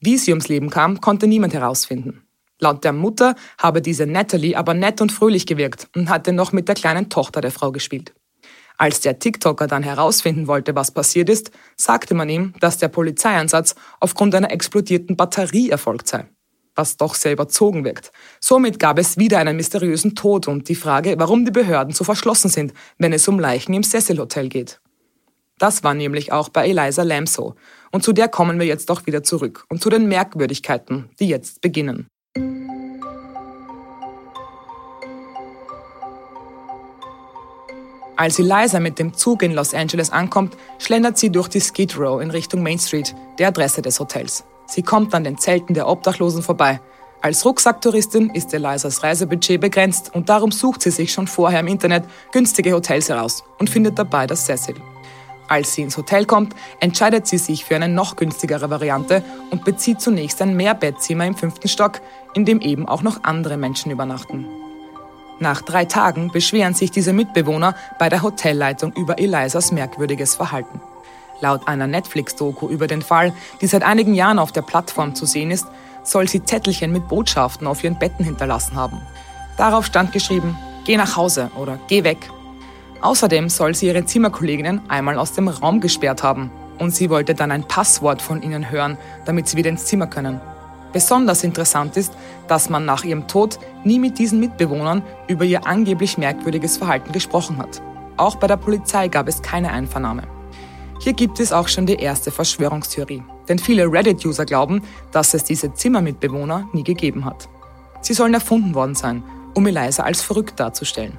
Wie 0.00 0.16
sie 0.16 0.32
ums 0.32 0.48
Leben 0.48 0.70
kam, 0.70 1.00
konnte 1.00 1.26
niemand 1.26 1.54
herausfinden. 1.54 2.22
Laut 2.60 2.84
der 2.84 2.92
Mutter 2.92 3.34
habe 3.58 3.80
diese 3.80 4.06
Natalie 4.06 4.56
aber 4.56 4.74
nett 4.74 5.00
und 5.00 5.12
fröhlich 5.12 5.46
gewirkt 5.46 5.88
und 5.94 6.08
hatte 6.08 6.32
noch 6.32 6.52
mit 6.52 6.68
der 6.68 6.74
kleinen 6.74 7.08
Tochter 7.08 7.40
der 7.40 7.52
Frau 7.52 7.72
gespielt. 7.72 8.14
Als 8.78 9.00
der 9.00 9.18
TikToker 9.18 9.66
dann 9.66 9.82
herausfinden 9.82 10.46
wollte, 10.46 10.76
was 10.76 10.92
passiert 10.92 11.28
ist, 11.28 11.50
sagte 11.76 12.14
man 12.14 12.28
ihm, 12.28 12.54
dass 12.60 12.78
der 12.78 12.86
Polizeieinsatz 12.88 13.74
aufgrund 13.98 14.36
einer 14.36 14.52
explodierten 14.52 15.16
Batterie 15.16 15.68
erfolgt 15.68 16.08
sei. 16.08 16.26
was 16.76 16.96
doch 16.96 17.16
sehr 17.16 17.32
überzogen 17.32 17.84
wirkt. 17.84 18.12
Somit 18.38 18.78
gab 18.78 19.00
es 19.00 19.16
wieder 19.16 19.38
einen 19.38 19.56
mysteriösen 19.56 20.14
Tod 20.14 20.46
und 20.46 20.68
die 20.68 20.76
Frage, 20.76 21.16
warum 21.18 21.44
die 21.44 21.50
Behörden 21.50 21.92
so 21.92 22.04
verschlossen 22.04 22.50
sind, 22.50 22.72
wenn 22.98 23.12
es 23.12 23.26
um 23.26 23.40
Leichen 23.40 23.74
im 23.74 23.82
Cecil 23.82 24.20
Hotel 24.20 24.48
geht. 24.48 24.80
Das 25.58 25.82
war 25.82 25.94
nämlich 25.94 26.30
auch 26.30 26.50
bei 26.50 26.68
Eliza 26.68 27.02
Lamb 27.02 27.28
so. 27.28 27.56
Und 27.90 28.04
zu 28.04 28.12
der 28.12 28.28
kommen 28.28 28.60
wir 28.60 28.66
jetzt 28.66 28.92
auch 28.92 29.06
wieder 29.06 29.24
zurück 29.24 29.64
und 29.68 29.82
zu 29.82 29.90
den 29.90 30.06
Merkwürdigkeiten, 30.06 31.10
die 31.18 31.28
jetzt 31.28 31.60
beginnen. 31.60 32.06
Als 38.18 38.40
Eliza 38.40 38.80
mit 38.80 38.98
dem 38.98 39.14
Zug 39.14 39.44
in 39.44 39.52
Los 39.52 39.74
Angeles 39.74 40.10
ankommt, 40.10 40.56
schlendert 40.80 41.16
sie 41.16 41.30
durch 41.30 41.46
die 41.46 41.60
Skid 41.60 41.96
Row 41.96 42.20
in 42.20 42.32
Richtung 42.32 42.64
Main 42.64 42.80
Street, 42.80 43.14
der 43.38 43.46
Adresse 43.46 43.80
des 43.80 44.00
Hotels. 44.00 44.42
Sie 44.66 44.82
kommt 44.82 45.14
an 45.14 45.22
den 45.22 45.38
Zelten 45.38 45.72
der 45.72 45.86
Obdachlosen 45.86 46.42
vorbei. 46.42 46.80
Als 47.22 47.44
Rucksacktouristin 47.44 48.30
ist 48.30 48.52
Elizas 48.52 49.04
Reisebudget 49.04 49.60
begrenzt 49.60 50.12
und 50.16 50.28
darum 50.28 50.50
sucht 50.50 50.82
sie 50.82 50.90
sich 50.90 51.12
schon 51.12 51.28
vorher 51.28 51.60
im 51.60 51.68
Internet 51.68 52.06
günstige 52.32 52.72
Hotels 52.72 53.08
heraus 53.08 53.44
und 53.60 53.70
findet 53.70 53.96
dabei 53.96 54.26
das 54.26 54.46
Cecil. 54.46 54.74
Als 55.46 55.74
sie 55.74 55.82
ins 55.82 55.96
Hotel 55.96 56.26
kommt, 56.26 56.56
entscheidet 56.80 57.28
sie 57.28 57.38
sich 57.38 57.64
für 57.64 57.76
eine 57.76 57.88
noch 57.88 58.16
günstigere 58.16 58.68
Variante 58.68 59.22
und 59.52 59.64
bezieht 59.64 60.00
zunächst 60.00 60.42
ein 60.42 60.56
Mehrbettzimmer 60.56 61.24
im 61.24 61.36
fünften 61.36 61.68
Stock, 61.68 62.00
in 62.34 62.44
dem 62.44 62.60
eben 62.60 62.88
auch 62.88 63.02
noch 63.02 63.22
andere 63.22 63.56
Menschen 63.56 63.92
übernachten. 63.92 64.48
Nach 65.40 65.62
drei 65.62 65.84
Tagen 65.84 66.30
beschweren 66.32 66.74
sich 66.74 66.90
diese 66.90 67.12
Mitbewohner 67.12 67.74
bei 67.98 68.08
der 68.08 68.22
Hotelleitung 68.22 68.92
über 68.94 69.18
Elisas 69.18 69.70
merkwürdiges 69.70 70.34
Verhalten. 70.34 70.80
Laut 71.40 71.68
einer 71.68 71.86
Netflix-Doku 71.86 72.68
über 72.68 72.88
den 72.88 73.02
Fall, 73.02 73.32
die 73.60 73.68
seit 73.68 73.84
einigen 73.84 74.14
Jahren 74.14 74.40
auf 74.40 74.50
der 74.50 74.62
Plattform 74.62 75.14
zu 75.14 75.26
sehen 75.26 75.52
ist, 75.52 75.66
soll 76.02 76.28
sie 76.28 76.42
Zettelchen 76.42 76.92
mit 76.92 77.06
Botschaften 77.06 77.66
auf 77.66 77.84
ihren 77.84 77.98
Betten 77.98 78.24
hinterlassen 78.24 78.74
haben. 78.74 79.00
Darauf 79.56 79.86
stand 79.86 80.12
geschrieben, 80.12 80.58
geh 80.84 80.96
nach 80.96 81.16
Hause 81.16 81.50
oder 81.56 81.78
geh 81.86 82.02
weg. 82.02 82.30
Außerdem 83.00 83.48
soll 83.48 83.74
sie 83.76 83.86
ihre 83.86 84.04
Zimmerkolleginnen 84.04 84.90
einmal 84.90 85.18
aus 85.18 85.32
dem 85.32 85.46
Raum 85.46 85.80
gesperrt 85.80 86.24
haben 86.24 86.50
und 86.78 86.94
sie 86.94 87.10
wollte 87.10 87.34
dann 87.34 87.52
ein 87.52 87.68
Passwort 87.68 88.22
von 88.22 88.42
ihnen 88.42 88.70
hören, 88.70 88.98
damit 89.24 89.48
sie 89.48 89.56
wieder 89.56 89.70
ins 89.70 89.86
Zimmer 89.86 90.08
können. 90.08 90.40
Besonders 90.92 91.44
interessant 91.44 91.96
ist, 91.96 92.12
dass 92.46 92.70
man 92.70 92.84
nach 92.84 93.04
ihrem 93.04 93.28
Tod 93.28 93.58
nie 93.84 93.98
mit 93.98 94.18
diesen 94.18 94.40
Mitbewohnern 94.40 95.02
über 95.28 95.44
ihr 95.44 95.66
angeblich 95.66 96.18
merkwürdiges 96.18 96.78
Verhalten 96.78 97.12
gesprochen 97.12 97.58
hat. 97.58 97.82
Auch 98.16 98.36
bei 98.36 98.46
der 98.46 98.56
Polizei 98.56 99.08
gab 99.08 99.28
es 99.28 99.42
keine 99.42 99.70
Einvernahme. 99.70 100.22
Hier 101.00 101.12
gibt 101.12 101.38
es 101.38 101.52
auch 101.52 101.68
schon 101.68 101.86
die 101.86 101.94
erste 101.96 102.30
Verschwörungstheorie. 102.30 103.22
Denn 103.48 103.58
viele 103.58 103.90
Reddit-User 103.90 104.44
glauben, 104.44 104.82
dass 105.12 105.34
es 105.34 105.44
diese 105.44 105.72
Zimmermitbewohner 105.72 106.68
nie 106.72 106.82
gegeben 106.82 107.24
hat. 107.24 107.48
Sie 108.00 108.14
sollen 108.14 108.34
erfunden 108.34 108.74
worden 108.74 108.94
sein, 108.94 109.22
um 109.54 109.66
Eliza 109.66 110.02
als 110.02 110.22
verrückt 110.22 110.58
darzustellen. 110.58 111.18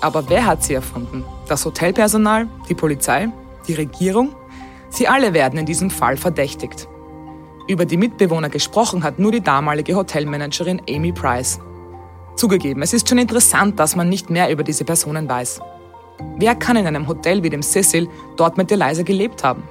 Aber 0.00 0.28
wer 0.28 0.46
hat 0.46 0.62
sie 0.62 0.74
erfunden? 0.74 1.24
Das 1.48 1.64
Hotelpersonal, 1.64 2.48
die 2.68 2.74
Polizei, 2.74 3.28
die 3.68 3.74
Regierung? 3.74 4.34
Sie 4.90 5.08
alle 5.08 5.34
werden 5.34 5.58
in 5.58 5.66
diesem 5.66 5.90
Fall 5.90 6.16
verdächtigt. 6.16 6.88
Über 7.68 7.84
die 7.84 7.96
Mitbewohner 7.96 8.48
gesprochen 8.48 9.02
hat 9.02 9.18
nur 9.18 9.32
die 9.32 9.40
damalige 9.40 9.96
Hotelmanagerin 9.96 10.80
Amy 10.88 11.10
Price. 11.10 11.58
Zugegeben, 12.36 12.80
es 12.82 12.92
ist 12.92 13.08
schon 13.08 13.18
interessant, 13.18 13.80
dass 13.80 13.96
man 13.96 14.08
nicht 14.08 14.30
mehr 14.30 14.50
über 14.50 14.62
diese 14.62 14.84
Personen 14.84 15.28
weiß. 15.28 15.60
Wer 16.36 16.54
kann 16.54 16.76
in 16.76 16.86
einem 16.86 17.08
Hotel 17.08 17.42
wie 17.42 17.50
dem 17.50 17.62
Cecil 17.62 18.08
dort 18.36 18.56
mit 18.56 18.70
Eliza 18.70 19.02
gelebt 19.02 19.42
haben? 19.42 19.64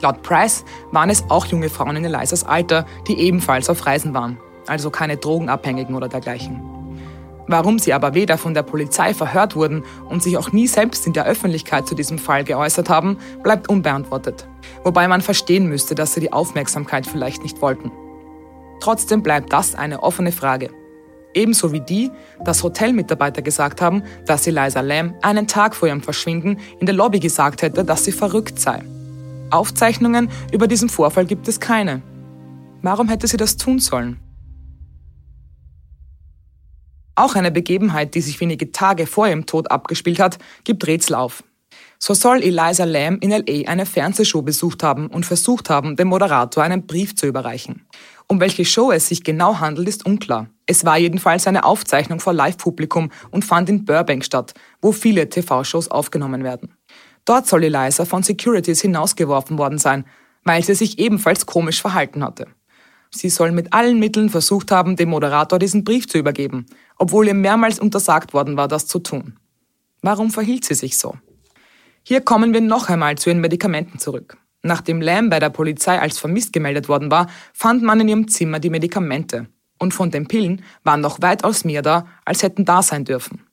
Laut 0.00 0.22
Price 0.22 0.64
waren 0.92 1.10
es 1.10 1.22
auch 1.28 1.44
junge 1.44 1.68
Frauen 1.68 1.96
in 1.96 2.06
Elizas 2.06 2.42
Alter, 2.42 2.86
die 3.06 3.18
ebenfalls 3.18 3.68
auf 3.68 3.84
Reisen 3.84 4.14
waren, 4.14 4.38
also 4.66 4.88
keine 4.88 5.18
Drogenabhängigen 5.18 5.94
oder 5.94 6.08
dergleichen. 6.08 6.79
Warum 7.50 7.80
sie 7.80 7.92
aber 7.92 8.14
weder 8.14 8.38
von 8.38 8.54
der 8.54 8.62
Polizei 8.62 9.12
verhört 9.12 9.56
wurden 9.56 9.82
und 10.08 10.22
sich 10.22 10.38
auch 10.38 10.52
nie 10.52 10.68
selbst 10.68 11.04
in 11.08 11.14
der 11.14 11.26
Öffentlichkeit 11.26 11.84
zu 11.84 11.96
diesem 11.96 12.16
Fall 12.16 12.44
geäußert 12.44 12.88
haben, 12.88 13.18
bleibt 13.42 13.68
unbeantwortet. 13.68 14.46
Wobei 14.84 15.08
man 15.08 15.20
verstehen 15.20 15.68
müsste, 15.68 15.96
dass 15.96 16.14
sie 16.14 16.20
die 16.20 16.32
Aufmerksamkeit 16.32 17.08
vielleicht 17.08 17.42
nicht 17.42 17.60
wollten. 17.60 17.90
Trotzdem 18.78 19.24
bleibt 19.24 19.52
das 19.52 19.74
eine 19.74 20.04
offene 20.04 20.30
Frage. 20.30 20.70
Ebenso 21.34 21.72
wie 21.72 21.80
die, 21.80 22.12
dass 22.44 22.62
Hotelmitarbeiter 22.62 23.42
gesagt 23.42 23.82
haben, 23.82 24.04
dass 24.26 24.46
Eliza 24.46 24.80
Lamb 24.80 25.16
einen 25.22 25.48
Tag 25.48 25.74
vor 25.74 25.88
ihrem 25.88 26.02
Verschwinden 26.02 26.56
in 26.78 26.86
der 26.86 26.94
Lobby 26.94 27.18
gesagt 27.18 27.62
hätte, 27.62 27.84
dass 27.84 28.04
sie 28.04 28.12
verrückt 28.12 28.60
sei. 28.60 28.84
Aufzeichnungen 29.50 30.30
über 30.52 30.68
diesen 30.68 30.88
Vorfall 30.88 31.26
gibt 31.26 31.48
es 31.48 31.58
keine. 31.58 32.02
Warum 32.80 33.08
hätte 33.08 33.26
sie 33.26 33.38
das 33.38 33.56
tun 33.56 33.80
sollen? 33.80 34.20
Auch 37.20 37.34
eine 37.34 37.50
Begebenheit, 37.50 38.14
die 38.14 38.22
sich 38.22 38.40
wenige 38.40 38.72
Tage 38.72 39.06
vor 39.06 39.28
ihrem 39.28 39.44
Tod 39.44 39.70
abgespielt 39.70 40.18
hat, 40.18 40.38
gibt 40.64 40.86
Rätsel 40.86 41.16
auf. 41.16 41.44
So 41.98 42.14
soll 42.14 42.42
Eliza 42.42 42.84
Lamb 42.84 43.22
in 43.22 43.30
LA 43.30 43.68
eine 43.68 43.84
Fernsehshow 43.84 44.40
besucht 44.40 44.82
haben 44.82 45.08
und 45.08 45.26
versucht 45.26 45.68
haben, 45.68 45.96
dem 45.96 46.08
Moderator 46.08 46.64
einen 46.64 46.86
Brief 46.86 47.14
zu 47.14 47.26
überreichen. 47.26 47.84
Um 48.26 48.40
welche 48.40 48.64
Show 48.64 48.90
es 48.90 49.08
sich 49.08 49.22
genau 49.22 49.60
handelt, 49.60 49.86
ist 49.86 50.06
unklar. 50.06 50.48
Es 50.64 50.86
war 50.86 50.96
jedenfalls 50.96 51.46
eine 51.46 51.64
Aufzeichnung 51.64 52.20
vor 52.20 52.32
Live-Publikum 52.32 53.10
und 53.30 53.44
fand 53.44 53.68
in 53.68 53.84
Burbank 53.84 54.24
statt, 54.24 54.54
wo 54.80 54.90
viele 54.90 55.28
TV-Shows 55.28 55.88
aufgenommen 55.88 56.42
werden. 56.42 56.72
Dort 57.26 57.46
soll 57.46 57.64
Eliza 57.64 58.06
von 58.06 58.22
Securities 58.22 58.80
hinausgeworfen 58.80 59.58
worden 59.58 59.76
sein, 59.76 60.06
weil 60.44 60.64
sie 60.64 60.74
sich 60.74 60.98
ebenfalls 60.98 61.44
komisch 61.44 61.82
verhalten 61.82 62.24
hatte. 62.24 62.46
Sie 63.12 63.28
soll 63.28 63.50
mit 63.50 63.72
allen 63.72 63.98
Mitteln 63.98 64.30
versucht 64.30 64.70
haben, 64.70 64.94
dem 64.94 65.10
Moderator 65.10 65.58
diesen 65.58 65.82
Brief 65.82 66.06
zu 66.06 66.16
übergeben, 66.16 66.66
obwohl 67.00 67.26
ihr 67.26 67.34
mehrmals 67.34 67.80
untersagt 67.80 68.34
worden 68.34 68.58
war, 68.58 68.68
das 68.68 68.86
zu 68.86 68.98
tun. 68.98 69.38
Warum 70.02 70.30
verhielt 70.30 70.66
sie 70.66 70.74
sich 70.74 70.98
so? 70.98 71.16
Hier 72.02 72.20
kommen 72.20 72.52
wir 72.52 72.60
noch 72.60 72.90
einmal 72.90 73.16
zu 73.16 73.30
ihren 73.30 73.40
Medikamenten 73.40 73.98
zurück. 73.98 74.36
Nachdem 74.62 75.00
Lamb 75.00 75.30
bei 75.30 75.38
der 75.38 75.48
Polizei 75.48 75.98
als 75.98 76.18
vermisst 76.18 76.52
gemeldet 76.52 76.90
worden 76.90 77.10
war, 77.10 77.28
fand 77.54 77.82
man 77.82 78.00
in 78.00 78.08
ihrem 78.08 78.28
Zimmer 78.28 78.60
die 78.60 78.68
Medikamente. 78.68 79.48
Und 79.78 79.94
von 79.94 80.10
den 80.10 80.28
Pillen 80.28 80.62
waren 80.84 81.00
noch 81.00 81.22
weitaus 81.22 81.64
mehr 81.64 81.80
da, 81.80 82.06
als 82.26 82.42
hätten 82.42 82.66
da 82.66 82.82
sein 82.82 83.06
dürfen. 83.06 83.46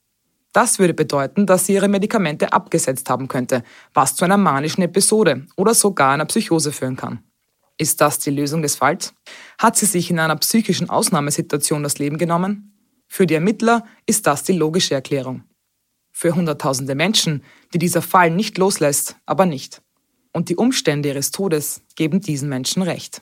Das 0.52 0.78
würde 0.78 0.94
bedeuten, 0.94 1.46
dass 1.46 1.68
sie 1.68 1.74
ihre 1.74 1.88
Medikamente 1.88 2.52
abgesetzt 2.52 3.10
haben 3.10 3.30
könnte, 3.30 3.64
was 3.94 4.18
zu 4.18 4.26
einer 4.26 4.38
manischen 4.38 4.82
Episode 4.82 5.46
oder 5.56 5.74
sogar 5.74 6.12
einer 6.12 6.26
Psychose 6.26 6.74
führen 6.74 6.98
kann. 6.98 7.24
Ist 7.78 8.02
das 8.02 8.20
die 8.20 8.32
Lösung 8.32 8.62
des 8.62 8.76
Falls? 8.76 9.14
Hat 9.58 9.78
sie 9.78 9.86
sich 9.86 10.12
in 10.12 10.20
einer 10.20 10.36
psychischen 10.36 10.90
Ausnahmesituation 10.90 11.84
das 11.84 11.98
Leben 11.98 12.18
genommen? 12.18 12.74
Für 13.08 13.26
die 13.26 13.36
Ermittler 13.36 13.86
ist 14.06 14.28
das 14.28 14.44
die 14.44 14.54
logische 14.54 14.94
Erklärung. 14.94 15.44
Für 16.12 16.36
Hunderttausende 16.36 16.96
Menschen, 16.96 17.44
die 17.74 17.80
dieser 17.80 18.02
Fall 18.02 18.32
nicht 18.32 18.58
loslässt, 18.58 19.16
aber 19.26 19.46
nicht. 19.46 19.82
Und 20.34 20.50
die 20.50 20.56
Umstände 20.56 21.10
ihres 21.10 21.32
Todes 21.32 21.82
geben 21.96 22.22
diesen 22.22 22.50
Menschen 22.50 22.82
recht. 22.82 23.22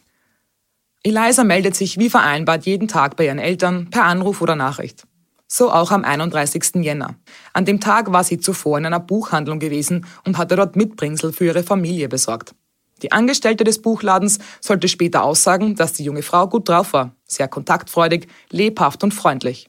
Eliza 1.04 1.44
meldet 1.44 1.76
sich 1.76 2.00
wie 2.00 2.10
vereinbart 2.10 2.66
jeden 2.66 2.88
Tag 2.88 3.16
bei 3.16 3.26
ihren 3.26 3.38
Eltern 3.38 3.90
per 3.92 4.06
Anruf 4.06 4.42
oder 4.42 4.56
Nachricht. 4.56 5.06
So 5.48 5.72
auch 5.72 5.92
am 5.92 6.04
31. 6.04 6.84
Jänner. 6.84 7.16
An 7.54 7.66
dem 7.66 7.80
Tag 7.80 8.12
war 8.12 8.24
sie 8.24 8.40
zuvor 8.40 8.80
in 8.80 8.86
einer 8.88 9.00
Buchhandlung 9.00 9.60
gewesen 9.60 10.06
und 10.26 10.38
hatte 10.38 10.56
dort 10.56 10.76
Mitbringsel 10.76 11.32
für 11.32 11.46
ihre 11.46 11.64
Familie 11.64 12.10
besorgt. 12.10 12.56
Die 13.02 13.12
Angestellte 13.12 13.64
des 13.64 13.82
Buchladens 13.82 14.40
sollte 14.62 14.88
später 14.88 15.24
aussagen, 15.24 15.76
dass 15.76 15.94
die 15.94 16.04
junge 16.04 16.24
Frau 16.24 16.48
gut 16.48 16.68
drauf 16.70 16.94
war, 16.94 17.16
sehr 17.26 17.48
kontaktfreudig, 17.48 18.28
lebhaft 18.50 19.04
und 19.04 19.14
freundlich. 19.14 19.68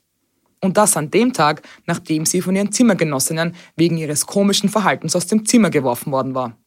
Und 0.67 0.77
das 0.77 0.97
an 0.97 1.13
dem 1.13 1.33
Tag, 1.33 1.63
nachdem 1.87 2.27
sie 2.27 2.43
von 2.43 2.57
ihren 2.57 2.73
Zimmergenossinnen 2.73 3.55
wegen 3.77 3.99
ihres 3.99 4.27
komischen 4.27 4.69
Verhaltens 4.69 5.15
aus 5.15 5.29
dem 5.29 5.47
Zimmer 5.47 5.71
geworfen 5.71 6.11
worden 6.11 6.35
war. 6.35 6.59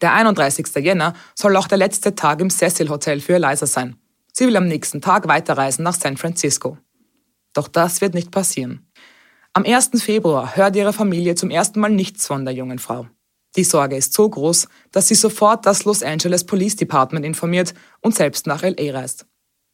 Der 0.00 0.14
31. 0.14 0.68
Jänner 0.76 1.14
soll 1.34 1.56
auch 1.56 1.66
der 1.66 1.78
letzte 1.78 2.14
Tag 2.14 2.40
im 2.40 2.48
Cecil 2.48 2.90
Hotel 2.90 3.20
für 3.20 3.34
Eliza 3.34 3.66
sein. 3.66 3.96
Sie 4.32 4.46
will 4.46 4.56
am 4.56 4.68
nächsten 4.68 5.00
Tag 5.00 5.26
weiterreisen 5.26 5.82
nach 5.82 5.96
San 5.96 6.16
Francisco. 6.16 6.78
Doch 7.54 7.66
das 7.66 8.00
wird 8.02 8.14
nicht 8.14 8.30
passieren. 8.30 8.86
Am 9.52 9.64
1. 9.64 9.90
Februar 10.00 10.54
hört 10.54 10.76
ihre 10.76 10.92
Familie 10.92 11.34
zum 11.34 11.50
ersten 11.50 11.80
Mal 11.80 11.90
nichts 11.90 12.28
von 12.28 12.44
der 12.44 12.54
jungen 12.54 12.78
Frau. 12.78 13.08
Die 13.56 13.64
Sorge 13.64 13.96
ist 13.96 14.12
so 14.12 14.30
groß, 14.30 14.68
dass 14.92 15.08
sie 15.08 15.16
sofort 15.16 15.66
das 15.66 15.84
Los 15.84 16.04
Angeles 16.04 16.44
Police 16.44 16.76
Department 16.76 17.26
informiert 17.26 17.74
und 18.00 18.14
selbst 18.14 18.46
nach 18.46 18.62
LA 18.62 18.92
reist. 18.92 19.26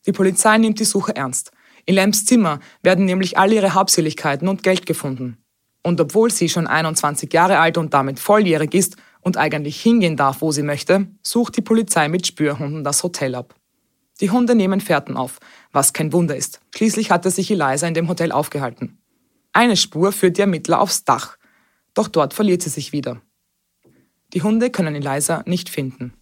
Die 0.07 0.13
Polizei 0.13 0.57
nimmt 0.57 0.81
die 0.81 0.87
Suche 0.87 1.15
ernst. 1.15 1.53
In 1.89 1.95
Lambs 1.95 2.27
Zimmer 2.27 2.61
werden 2.83 3.07
nämlich 3.07 3.39
all 3.39 3.51
ihre 3.51 3.73
Habseligkeiten 3.73 4.47
und 4.47 4.63
Geld 4.63 4.85
gefunden. 4.85 5.39
Und 5.83 5.99
obwohl 6.03 6.31
sie 6.31 6.51
schon 6.51 6.67
21 6.67 7.33
Jahre 7.33 7.61
alt 7.61 7.79
und 7.79 7.95
damit 7.95 8.21
volljährig 8.21 8.75
ist 8.75 8.97
und 9.23 9.39
eigentlich 9.39 9.81
hingehen 9.81 10.15
darf, 10.15 10.43
wo 10.43 10.53
sie 10.53 10.63
möchte, 10.63 11.07
sucht 11.23 11.57
die 11.57 11.63
Polizei 11.63 12.09
mit 12.09 12.27
Spürhunden 12.27 12.85
das 12.85 13.03
Hotel 13.03 13.35
ab. 13.35 13.55
Die 14.21 14.31
Hunde 14.31 14.55
nehmen 14.55 14.83
Fährten 14.83 15.17
auf, 15.17 15.39
was 15.73 15.95
kein 15.95 16.13
Wunder 16.13 16.37
ist. 16.37 16.61
Schließlich 16.77 17.11
hatte 17.11 17.31
sich 17.31 17.51
Eliza 17.51 17.89
in 17.89 17.95
dem 17.95 18.11
Hotel 18.11 18.33
aufgehalten. 18.33 18.99
Eine 19.55 19.79
Spur 19.79 20.13
führt 20.13 20.37
die 20.37 20.43
Ermittler 20.43 20.83
aufs 20.83 21.05
Dach, 21.05 21.39
doch 21.95 22.09
dort 22.09 22.35
verliert 22.35 22.61
sie 22.61 22.69
sich 22.69 22.93
wieder. 22.93 23.23
Die 24.35 24.43
Hunde 24.43 24.69
können 24.69 24.95
Eliza 24.95 25.43
nicht 25.47 25.71
finden. 25.71 26.13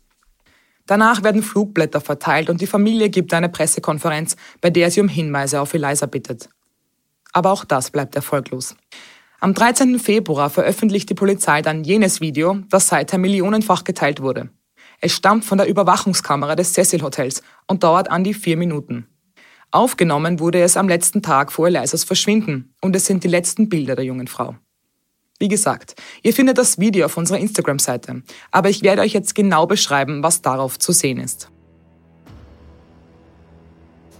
Danach 0.86 1.24
werden 1.24 1.42
Flugblätter 1.42 2.00
verteilt 2.00 2.48
und 2.48 2.60
die 2.60 2.66
Familie 2.66 3.10
gibt 3.10 3.34
eine 3.34 3.48
Pressekonferenz, 3.48 4.36
bei 4.60 4.70
der 4.70 4.90
sie 4.90 5.00
um 5.00 5.08
Hinweise 5.08 5.60
auf 5.60 5.74
Eliza 5.74 6.06
bittet. 6.06 6.48
Aber 7.32 7.50
auch 7.50 7.64
das 7.64 7.90
bleibt 7.90 8.14
erfolglos. 8.16 8.76
Am 9.40 9.52
13. 9.52 9.98
Februar 9.98 10.48
veröffentlicht 10.48 11.10
die 11.10 11.14
Polizei 11.14 11.60
dann 11.60 11.84
jenes 11.84 12.20
Video, 12.20 12.58
das 12.70 12.88
seither 12.88 13.18
millionenfach 13.18 13.84
geteilt 13.84 14.22
wurde. 14.22 14.48
Es 15.00 15.12
stammt 15.12 15.44
von 15.44 15.58
der 15.58 15.68
Überwachungskamera 15.68 16.56
des 16.56 16.72
Cecil 16.72 17.02
Hotels 17.02 17.42
und 17.66 17.84
dauert 17.84 18.10
an 18.10 18.24
die 18.24 18.32
vier 18.32 18.56
Minuten. 18.56 19.06
Aufgenommen 19.70 20.40
wurde 20.40 20.62
es 20.62 20.76
am 20.76 20.88
letzten 20.88 21.20
Tag 21.20 21.52
vor 21.52 21.66
Elizas 21.66 22.04
Verschwinden 22.04 22.74
und 22.80 22.96
es 22.96 23.04
sind 23.04 23.24
die 23.24 23.28
letzten 23.28 23.68
Bilder 23.68 23.96
der 23.96 24.04
jungen 24.04 24.28
Frau. 24.28 24.56
Wie 25.38 25.48
gesagt, 25.48 25.94
ihr 26.22 26.32
findet 26.32 26.56
das 26.56 26.78
Video 26.78 27.04
auf 27.04 27.16
unserer 27.16 27.38
Instagram-Seite, 27.38 28.22
aber 28.50 28.70
ich 28.70 28.82
werde 28.82 29.02
euch 29.02 29.12
jetzt 29.12 29.34
genau 29.34 29.66
beschreiben, 29.66 30.22
was 30.22 30.40
darauf 30.40 30.78
zu 30.78 30.92
sehen 30.92 31.18
ist. 31.18 31.50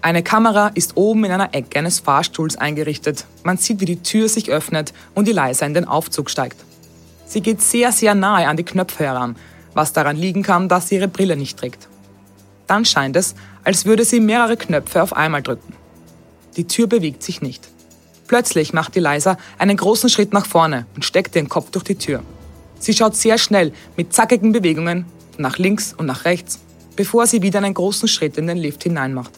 Eine 0.03 0.23
Kamera 0.23 0.69
ist 0.75 0.97
oben 0.97 1.25
in 1.25 1.33
einer 1.33 1.55
Ecke 1.55 1.79
eines 1.79 2.01
Fahrstuhls 2.01 2.57
eingerichtet. 2.57 3.25
Man 3.45 3.57
sieht, 3.57 3.81
wie 3.81 3.87
die 3.87 4.03
Tür 4.03 4.29
sich 4.29 4.51
öffnet 4.51 4.93
und 5.15 5.29
Eliza 5.29 5.67
in 5.67 5.75
den 5.75 5.87
Aufzug 5.87 6.31
steigt. 6.31 6.59
Sie 7.27 7.41
geht 7.41 7.61
sehr, 7.61 7.91
sehr 7.91 8.15
nahe 8.15 8.47
an 8.47 8.57
die 8.57 8.65
Knöpfe 8.65 9.05
heran, 9.05 9.37
was 9.75 9.93
daran 9.93 10.17
liegen 10.17 10.43
kann, 10.43 10.69
dass 10.69 10.89
sie 10.89 10.97
ihre 10.97 11.09
Brille 11.09 11.37
nicht 11.37 11.59
trägt. 11.59 11.89
Dann 12.67 12.85
scheint 12.85 13.17
es, 13.17 13.35
als 13.65 13.85
würde 13.85 14.05
sie 14.05 14.21
mehrere 14.21 14.57
Knöpfe 14.57 15.03
auf 15.03 15.13
einmal 15.13 15.43
drücken. 15.43 15.75
Die 16.57 16.67
Tür 16.67 16.87
bewegt 16.87 17.23
sich 17.23 17.43
nicht. 17.43 17.69
Plötzlich 18.27 18.73
macht 18.73 18.97
Eliza 18.97 19.39
einen 19.59 19.77
großen 19.77 20.09
Schritt 20.09 20.33
nach 20.33 20.47
vorne 20.47 20.87
und 20.95 21.05
steckt 21.05 21.35
den 21.35 21.49
Kopf 21.49 21.71
durch 21.71 21.85
die 21.85 21.95
Tür. 21.95 22.23
Sie 22.79 22.93
schaut 22.93 23.17
sehr 23.17 23.39
schnell 23.39 23.73
mit 23.97 24.13
zackigen 24.13 24.53
Bewegungen 24.53 25.07
nach 25.39 25.59
links 25.59 25.95
und 25.97 26.07
nach 26.07 26.25
rechts, 26.25 26.61
bevor 26.97 27.27
sie 27.27 27.43
wieder 27.43 27.59
einen 27.59 27.75
großen 27.75 28.09
Schritt 28.09 28.37
in 28.39 28.47
den 28.47 28.57
Lift 28.57 28.83
hineinmacht. 28.83 29.33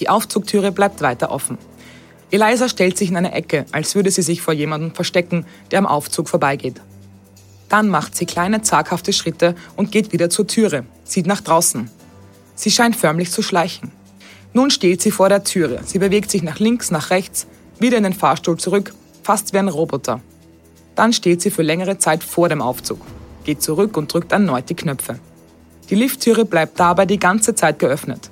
Die 0.00 0.08
Aufzugtüre 0.08 0.70
bleibt 0.70 1.00
weiter 1.00 1.30
offen. 1.30 1.58
Eliza 2.30 2.68
stellt 2.68 2.98
sich 2.98 3.08
in 3.08 3.16
eine 3.16 3.32
Ecke, 3.32 3.64
als 3.72 3.94
würde 3.94 4.10
sie 4.10 4.22
sich 4.22 4.42
vor 4.42 4.54
jemandem 4.54 4.94
verstecken, 4.94 5.46
der 5.70 5.78
am 5.78 5.86
Aufzug 5.86 6.28
vorbeigeht. 6.28 6.80
Dann 7.68 7.88
macht 7.88 8.14
sie 8.14 8.26
kleine 8.26 8.62
zaghafte 8.62 9.12
Schritte 9.12 9.54
und 9.76 9.90
geht 9.90 10.12
wieder 10.12 10.30
zur 10.30 10.46
Türe, 10.46 10.84
sieht 11.04 11.26
nach 11.26 11.40
draußen. 11.40 11.90
Sie 12.54 12.70
scheint 12.70 12.96
förmlich 12.96 13.30
zu 13.30 13.42
schleichen. 13.42 13.92
Nun 14.52 14.70
steht 14.70 15.02
sie 15.02 15.10
vor 15.10 15.28
der 15.28 15.44
Türe. 15.44 15.80
Sie 15.84 15.98
bewegt 15.98 16.30
sich 16.30 16.42
nach 16.42 16.58
links, 16.58 16.90
nach 16.90 17.10
rechts, 17.10 17.46
wieder 17.80 17.96
in 17.96 18.04
den 18.04 18.12
Fahrstuhl 18.12 18.56
zurück, 18.56 18.94
fast 19.22 19.52
wie 19.52 19.58
ein 19.58 19.68
Roboter. 19.68 20.20
Dann 20.94 21.12
steht 21.12 21.42
sie 21.42 21.50
für 21.50 21.62
längere 21.62 21.98
Zeit 21.98 22.24
vor 22.24 22.48
dem 22.48 22.60
Aufzug, 22.60 23.00
geht 23.44 23.62
zurück 23.62 23.96
und 23.96 24.12
drückt 24.12 24.32
erneut 24.32 24.68
die 24.68 24.74
Knöpfe. 24.74 25.18
Die 25.90 25.94
Lifttüre 25.94 26.44
bleibt 26.44 26.78
dabei 26.80 27.06
die 27.06 27.18
ganze 27.18 27.54
Zeit 27.54 27.78
geöffnet. 27.78 28.30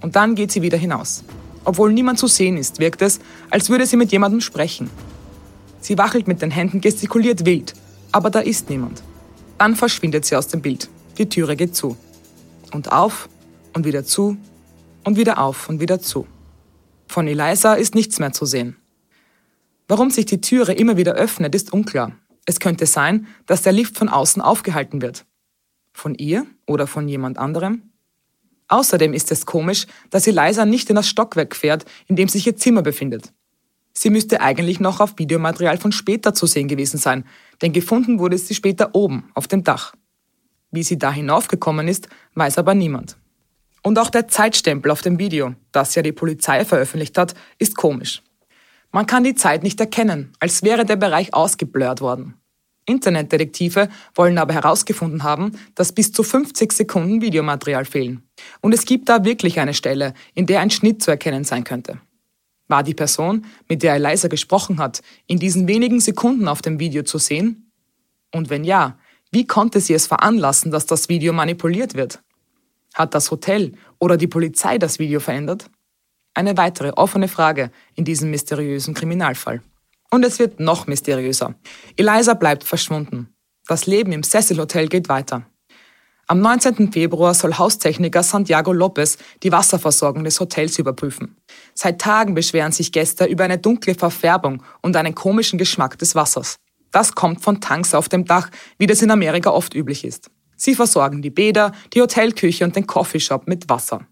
Und 0.00 0.16
dann 0.16 0.34
geht 0.34 0.50
sie 0.52 0.62
wieder 0.62 0.78
hinaus. 0.78 1.22
Obwohl 1.64 1.92
niemand 1.92 2.18
zu 2.18 2.26
sehen 2.26 2.56
ist, 2.56 2.78
wirkt 2.78 3.02
es, 3.02 3.20
als 3.50 3.68
würde 3.68 3.86
sie 3.86 3.96
mit 3.96 4.10
jemandem 4.10 4.40
sprechen. 4.40 4.90
Sie 5.80 5.98
wachelt 5.98 6.28
mit 6.28 6.42
den 6.42 6.50
Händen, 6.50 6.80
gestikuliert 6.80 7.44
wild, 7.44 7.74
aber 8.10 8.30
da 8.30 8.40
ist 8.40 8.70
niemand. 8.70 9.02
Dann 9.58 9.76
verschwindet 9.76 10.24
sie 10.24 10.36
aus 10.36 10.48
dem 10.48 10.60
Bild. 10.60 10.88
Die 11.18 11.28
Türe 11.28 11.56
geht 11.56 11.76
zu. 11.76 11.96
Und 12.72 12.90
auf 12.90 13.28
und 13.74 13.84
wieder 13.84 14.04
zu 14.04 14.36
und 15.04 15.16
wieder 15.16 15.38
auf 15.38 15.68
und 15.68 15.80
wieder 15.80 16.00
zu. 16.00 16.26
Von 17.12 17.28
Eliza 17.28 17.74
ist 17.74 17.94
nichts 17.94 18.20
mehr 18.20 18.32
zu 18.32 18.46
sehen. 18.46 18.78
Warum 19.86 20.08
sich 20.08 20.24
die 20.24 20.40
Türe 20.40 20.72
immer 20.72 20.96
wieder 20.96 21.12
öffnet, 21.12 21.54
ist 21.54 21.70
unklar. 21.70 22.12
Es 22.46 22.58
könnte 22.58 22.86
sein, 22.86 23.26
dass 23.44 23.60
der 23.60 23.74
Lift 23.74 23.98
von 23.98 24.08
außen 24.08 24.40
aufgehalten 24.40 25.02
wird. 25.02 25.26
Von 25.92 26.14
ihr 26.14 26.46
oder 26.66 26.86
von 26.86 27.06
jemand 27.08 27.36
anderem? 27.36 27.90
Außerdem 28.68 29.12
ist 29.12 29.30
es 29.30 29.44
komisch, 29.44 29.86
dass 30.08 30.26
Eliza 30.26 30.64
nicht 30.64 30.88
in 30.88 30.96
das 30.96 31.06
Stockwerk 31.06 31.54
fährt, 31.54 31.84
in 32.06 32.16
dem 32.16 32.28
sich 32.28 32.46
ihr 32.46 32.56
Zimmer 32.56 32.80
befindet. 32.80 33.30
Sie 33.92 34.08
müsste 34.08 34.40
eigentlich 34.40 34.80
noch 34.80 35.00
auf 35.00 35.18
Videomaterial 35.18 35.76
von 35.76 35.92
später 35.92 36.32
zu 36.32 36.46
sehen 36.46 36.66
gewesen 36.66 36.96
sein, 36.96 37.26
denn 37.60 37.74
gefunden 37.74 38.20
wurde 38.20 38.38
sie 38.38 38.54
später 38.54 38.94
oben, 38.94 39.30
auf 39.34 39.48
dem 39.48 39.64
Dach. 39.64 39.92
Wie 40.70 40.82
sie 40.82 40.96
da 40.96 41.12
hinaufgekommen 41.12 41.88
ist, 41.88 42.08
weiß 42.36 42.56
aber 42.56 42.72
niemand. 42.72 43.18
Und 43.82 43.98
auch 43.98 44.10
der 44.10 44.28
Zeitstempel 44.28 44.90
auf 44.90 45.02
dem 45.02 45.18
Video, 45.18 45.54
das 45.72 45.94
ja 45.94 46.02
die 46.02 46.12
Polizei 46.12 46.64
veröffentlicht 46.64 47.18
hat, 47.18 47.34
ist 47.58 47.76
komisch. 47.76 48.22
Man 48.92 49.06
kann 49.06 49.24
die 49.24 49.34
Zeit 49.34 49.62
nicht 49.62 49.80
erkennen, 49.80 50.32
als 50.38 50.62
wäre 50.62 50.84
der 50.84 50.96
Bereich 50.96 51.34
ausgeblurrt 51.34 52.00
worden. 52.00 52.34
Internetdetektive 52.86 53.88
wollen 54.14 54.38
aber 54.38 54.54
herausgefunden 54.54 55.22
haben, 55.22 55.58
dass 55.74 55.92
bis 55.92 56.12
zu 56.12 56.22
50 56.22 56.72
Sekunden 56.72 57.22
Videomaterial 57.22 57.84
fehlen. 57.84 58.22
Und 58.60 58.72
es 58.72 58.84
gibt 58.84 59.08
da 59.08 59.24
wirklich 59.24 59.60
eine 59.60 59.74
Stelle, 59.74 60.14
in 60.34 60.46
der 60.46 60.60
ein 60.60 60.70
Schnitt 60.70 61.02
zu 61.02 61.10
erkennen 61.10 61.44
sein 61.44 61.64
könnte. 61.64 62.00
War 62.68 62.82
die 62.82 62.94
Person, 62.94 63.46
mit 63.68 63.82
der 63.82 63.94
Eliza 63.94 64.28
gesprochen 64.28 64.78
hat, 64.78 65.00
in 65.26 65.38
diesen 65.38 65.68
wenigen 65.68 66.00
Sekunden 66.00 66.48
auf 66.48 66.62
dem 66.62 66.80
Video 66.80 67.02
zu 67.02 67.18
sehen? 67.18 67.70
Und 68.32 68.50
wenn 68.50 68.64
ja, 68.64 68.98
wie 69.30 69.46
konnte 69.46 69.80
sie 69.80 69.94
es 69.94 70.06
veranlassen, 70.06 70.70
dass 70.70 70.86
das 70.86 71.08
Video 71.08 71.32
manipuliert 71.32 71.94
wird? 71.94 72.22
Hat 72.94 73.14
das 73.14 73.30
Hotel 73.30 73.72
oder 73.98 74.16
die 74.16 74.26
Polizei 74.26 74.78
das 74.78 74.98
Video 74.98 75.20
verändert? 75.20 75.70
Eine 76.34 76.56
weitere 76.56 76.90
offene 76.90 77.28
Frage 77.28 77.70
in 77.94 78.04
diesem 78.04 78.30
mysteriösen 78.30 78.94
Kriminalfall. 78.94 79.62
Und 80.10 80.24
es 80.24 80.38
wird 80.38 80.60
noch 80.60 80.86
mysteriöser. 80.86 81.54
Eliza 81.96 82.34
bleibt 82.34 82.64
verschwunden. 82.64 83.34
Das 83.66 83.86
Leben 83.86 84.12
im 84.12 84.22
Cecil 84.22 84.58
Hotel 84.58 84.88
geht 84.88 85.08
weiter. 85.08 85.46
Am 86.26 86.40
19. 86.40 86.92
Februar 86.92 87.34
soll 87.34 87.54
Haustechniker 87.54 88.22
Santiago 88.22 88.72
Lopez 88.72 89.18
die 89.42 89.52
Wasserversorgung 89.52 90.24
des 90.24 90.38
Hotels 90.40 90.78
überprüfen. 90.78 91.36
Seit 91.74 92.00
Tagen 92.00 92.34
beschweren 92.34 92.72
sich 92.72 92.92
Gäste 92.92 93.24
über 93.24 93.44
eine 93.44 93.58
dunkle 93.58 93.94
Verfärbung 93.94 94.62
und 94.82 94.96
einen 94.96 95.14
komischen 95.14 95.58
Geschmack 95.58 95.98
des 95.98 96.14
Wassers. 96.14 96.56
Das 96.90 97.14
kommt 97.14 97.42
von 97.42 97.60
Tanks 97.60 97.94
auf 97.94 98.08
dem 98.08 98.24
Dach, 98.24 98.50
wie 98.78 98.86
das 98.86 99.02
in 99.02 99.10
Amerika 99.10 99.50
oft 99.50 99.74
üblich 99.74 100.04
ist. 100.04 100.30
Sie 100.64 100.76
versorgen 100.76 101.22
die 101.22 101.30
Bäder, 101.30 101.72
die 101.92 102.00
Hotelküche 102.00 102.64
und 102.64 102.76
den 102.76 102.86
Coffeeshop 102.86 103.48
mit 103.48 103.68
Wasser. 103.68 104.06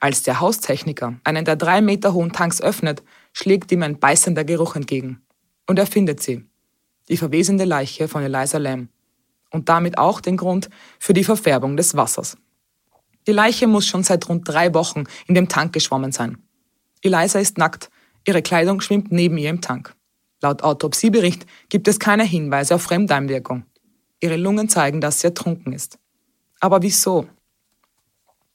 Als 0.00 0.22
der 0.22 0.40
Haustechniker 0.40 1.20
einen 1.24 1.44
der 1.44 1.56
drei 1.56 1.82
Meter 1.82 2.14
hohen 2.14 2.32
Tanks 2.32 2.62
öffnet, 2.62 3.02
schlägt 3.34 3.70
ihm 3.70 3.82
ein 3.82 3.98
beißender 3.98 4.44
Geruch 4.44 4.76
entgegen. 4.76 5.20
Und 5.66 5.78
er 5.78 5.84
findet 5.84 6.22
sie. 6.22 6.46
Die 7.10 7.18
verwesende 7.18 7.66
Leiche 7.66 8.08
von 8.08 8.22
Eliza 8.22 8.56
Lamb. 8.56 8.88
Und 9.50 9.68
damit 9.68 9.98
auch 9.98 10.22
den 10.22 10.38
Grund 10.38 10.70
für 10.98 11.12
die 11.12 11.22
Verfärbung 11.22 11.76
des 11.76 11.94
Wassers. 11.94 12.38
Die 13.26 13.32
Leiche 13.32 13.66
muss 13.66 13.86
schon 13.86 14.02
seit 14.02 14.26
rund 14.26 14.48
drei 14.48 14.72
Wochen 14.72 15.04
in 15.26 15.34
dem 15.34 15.50
Tank 15.50 15.74
geschwommen 15.74 16.12
sein. 16.12 16.38
Eliza 17.02 17.40
ist 17.40 17.58
nackt, 17.58 17.90
ihre 18.26 18.40
Kleidung 18.40 18.80
schwimmt 18.80 19.12
neben 19.12 19.36
ihr 19.36 19.50
im 19.50 19.60
Tank. 19.60 19.94
Laut 20.40 20.62
Autopsiebericht 20.62 21.44
gibt 21.68 21.88
es 21.88 21.98
keine 21.98 22.24
Hinweise 22.24 22.76
auf 22.76 22.82
Fremdeinwirkung. 22.84 23.64
Ihre 24.20 24.36
Lungen 24.36 24.68
zeigen, 24.68 25.00
dass 25.00 25.20
sie 25.20 25.28
ertrunken 25.28 25.72
ist. 25.72 25.98
Aber 26.60 26.82
wieso? 26.82 27.26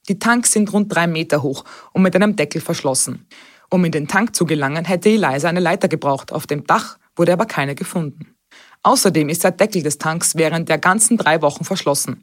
Die 0.08 0.18
Tanks 0.18 0.52
sind 0.52 0.72
rund 0.72 0.94
drei 0.94 1.06
Meter 1.06 1.42
hoch 1.42 1.64
und 1.92 2.02
mit 2.02 2.14
einem 2.14 2.36
Deckel 2.36 2.60
verschlossen. 2.60 3.26
Um 3.68 3.84
in 3.84 3.90
den 3.92 4.06
Tank 4.06 4.36
zu 4.36 4.46
gelangen, 4.46 4.84
hätte 4.84 5.08
Eliza 5.08 5.48
eine 5.48 5.60
Leiter 5.60 5.88
gebraucht. 5.88 6.32
Auf 6.32 6.46
dem 6.46 6.64
Dach 6.64 6.98
wurde 7.16 7.32
aber 7.32 7.46
keine 7.46 7.74
gefunden. 7.74 8.36
Außerdem 8.84 9.28
ist 9.28 9.42
der 9.42 9.50
Deckel 9.50 9.82
des 9.82 9.98
Tanks 9.98 10.36
während 10.36 10.68
der 10.68 10.78
ganzen 10.78 11.16
drei 11.16 11.42
Wochen 11.42 11.64
verschlossen. 11.64 12.22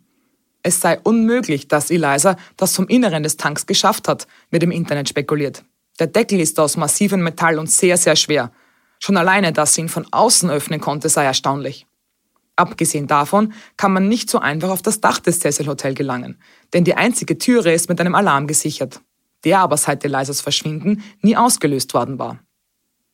Es 0.62 0.80
sei 0.80 0.98
unmöglich, 1.02 1.68
dass 1.68 1.92
Eliza 1.92 2.38
das 2.56 2.74
vom 2.74 2.88
Inneren 2.88 3.24
des 3.24 3.36
Tanks 3.36 3.66
geschafft 3.66 4.08
hat, 4.08 4.28
wird 4.50 4.64
im 4.64 4.72
Internet 4.72 5.10
spekuliert. 5.10 5.66
Der 6.00 6.08
Deckel 6.08 6.40
ist 6.40 6.58
aus 6.60 6.78
massivem 6.78 7.22
Metall 7.22 7.60
und 7.60 7.70
sehr, 7.70 7.98
sehr 7.98 8.16
schwer. 8.16 8.52
Schon 9.00 9.18
alleine, 9.18 9.52
dass 9.52 9.74
sie 9.74 9.82
ihn 9.82 9.90
von 9.90 10.08
außen 10.10 10.50
öffnen 10.50 10.80
konnte, 10.80 11.10
sei 11.10 11.26
erstaunlich. 11.26 11.86
Abgesehen 12.56 13.08
davon 13.08 13.54
kann 13.78 13.94
man 13.94 14.08
nicht 14.08 14.30
so 14.30 14.40
einfach 14.40 14.70
auf 14.70 14.82
das 14.82 15.02
Dach 15.02 15.20
des 15.20 15.40
Cecil 15.40 15.68
Hotel 15.68 15.96
gelangen, 15.96 16.40
denn 16.74 16.84
die 16.84 16.96
einzige 16.96 17.38
Türe 17.38 17.74
ist 17.74 17.90
mit 17.90 18.00
einem 18.00 18.14
Alarm 18.14 18.46
gesichert, 18.46 19.02
der 19.44 19.60
aber 19.60 19.78
seit 19.78 20.06
Elisas 20.06 20.42
Verschwinden 20.42 21.04
nie 21.22 21.36
ausgelöst 21.36 21.94
worden 21.94 22.20
war. 22.20 22.40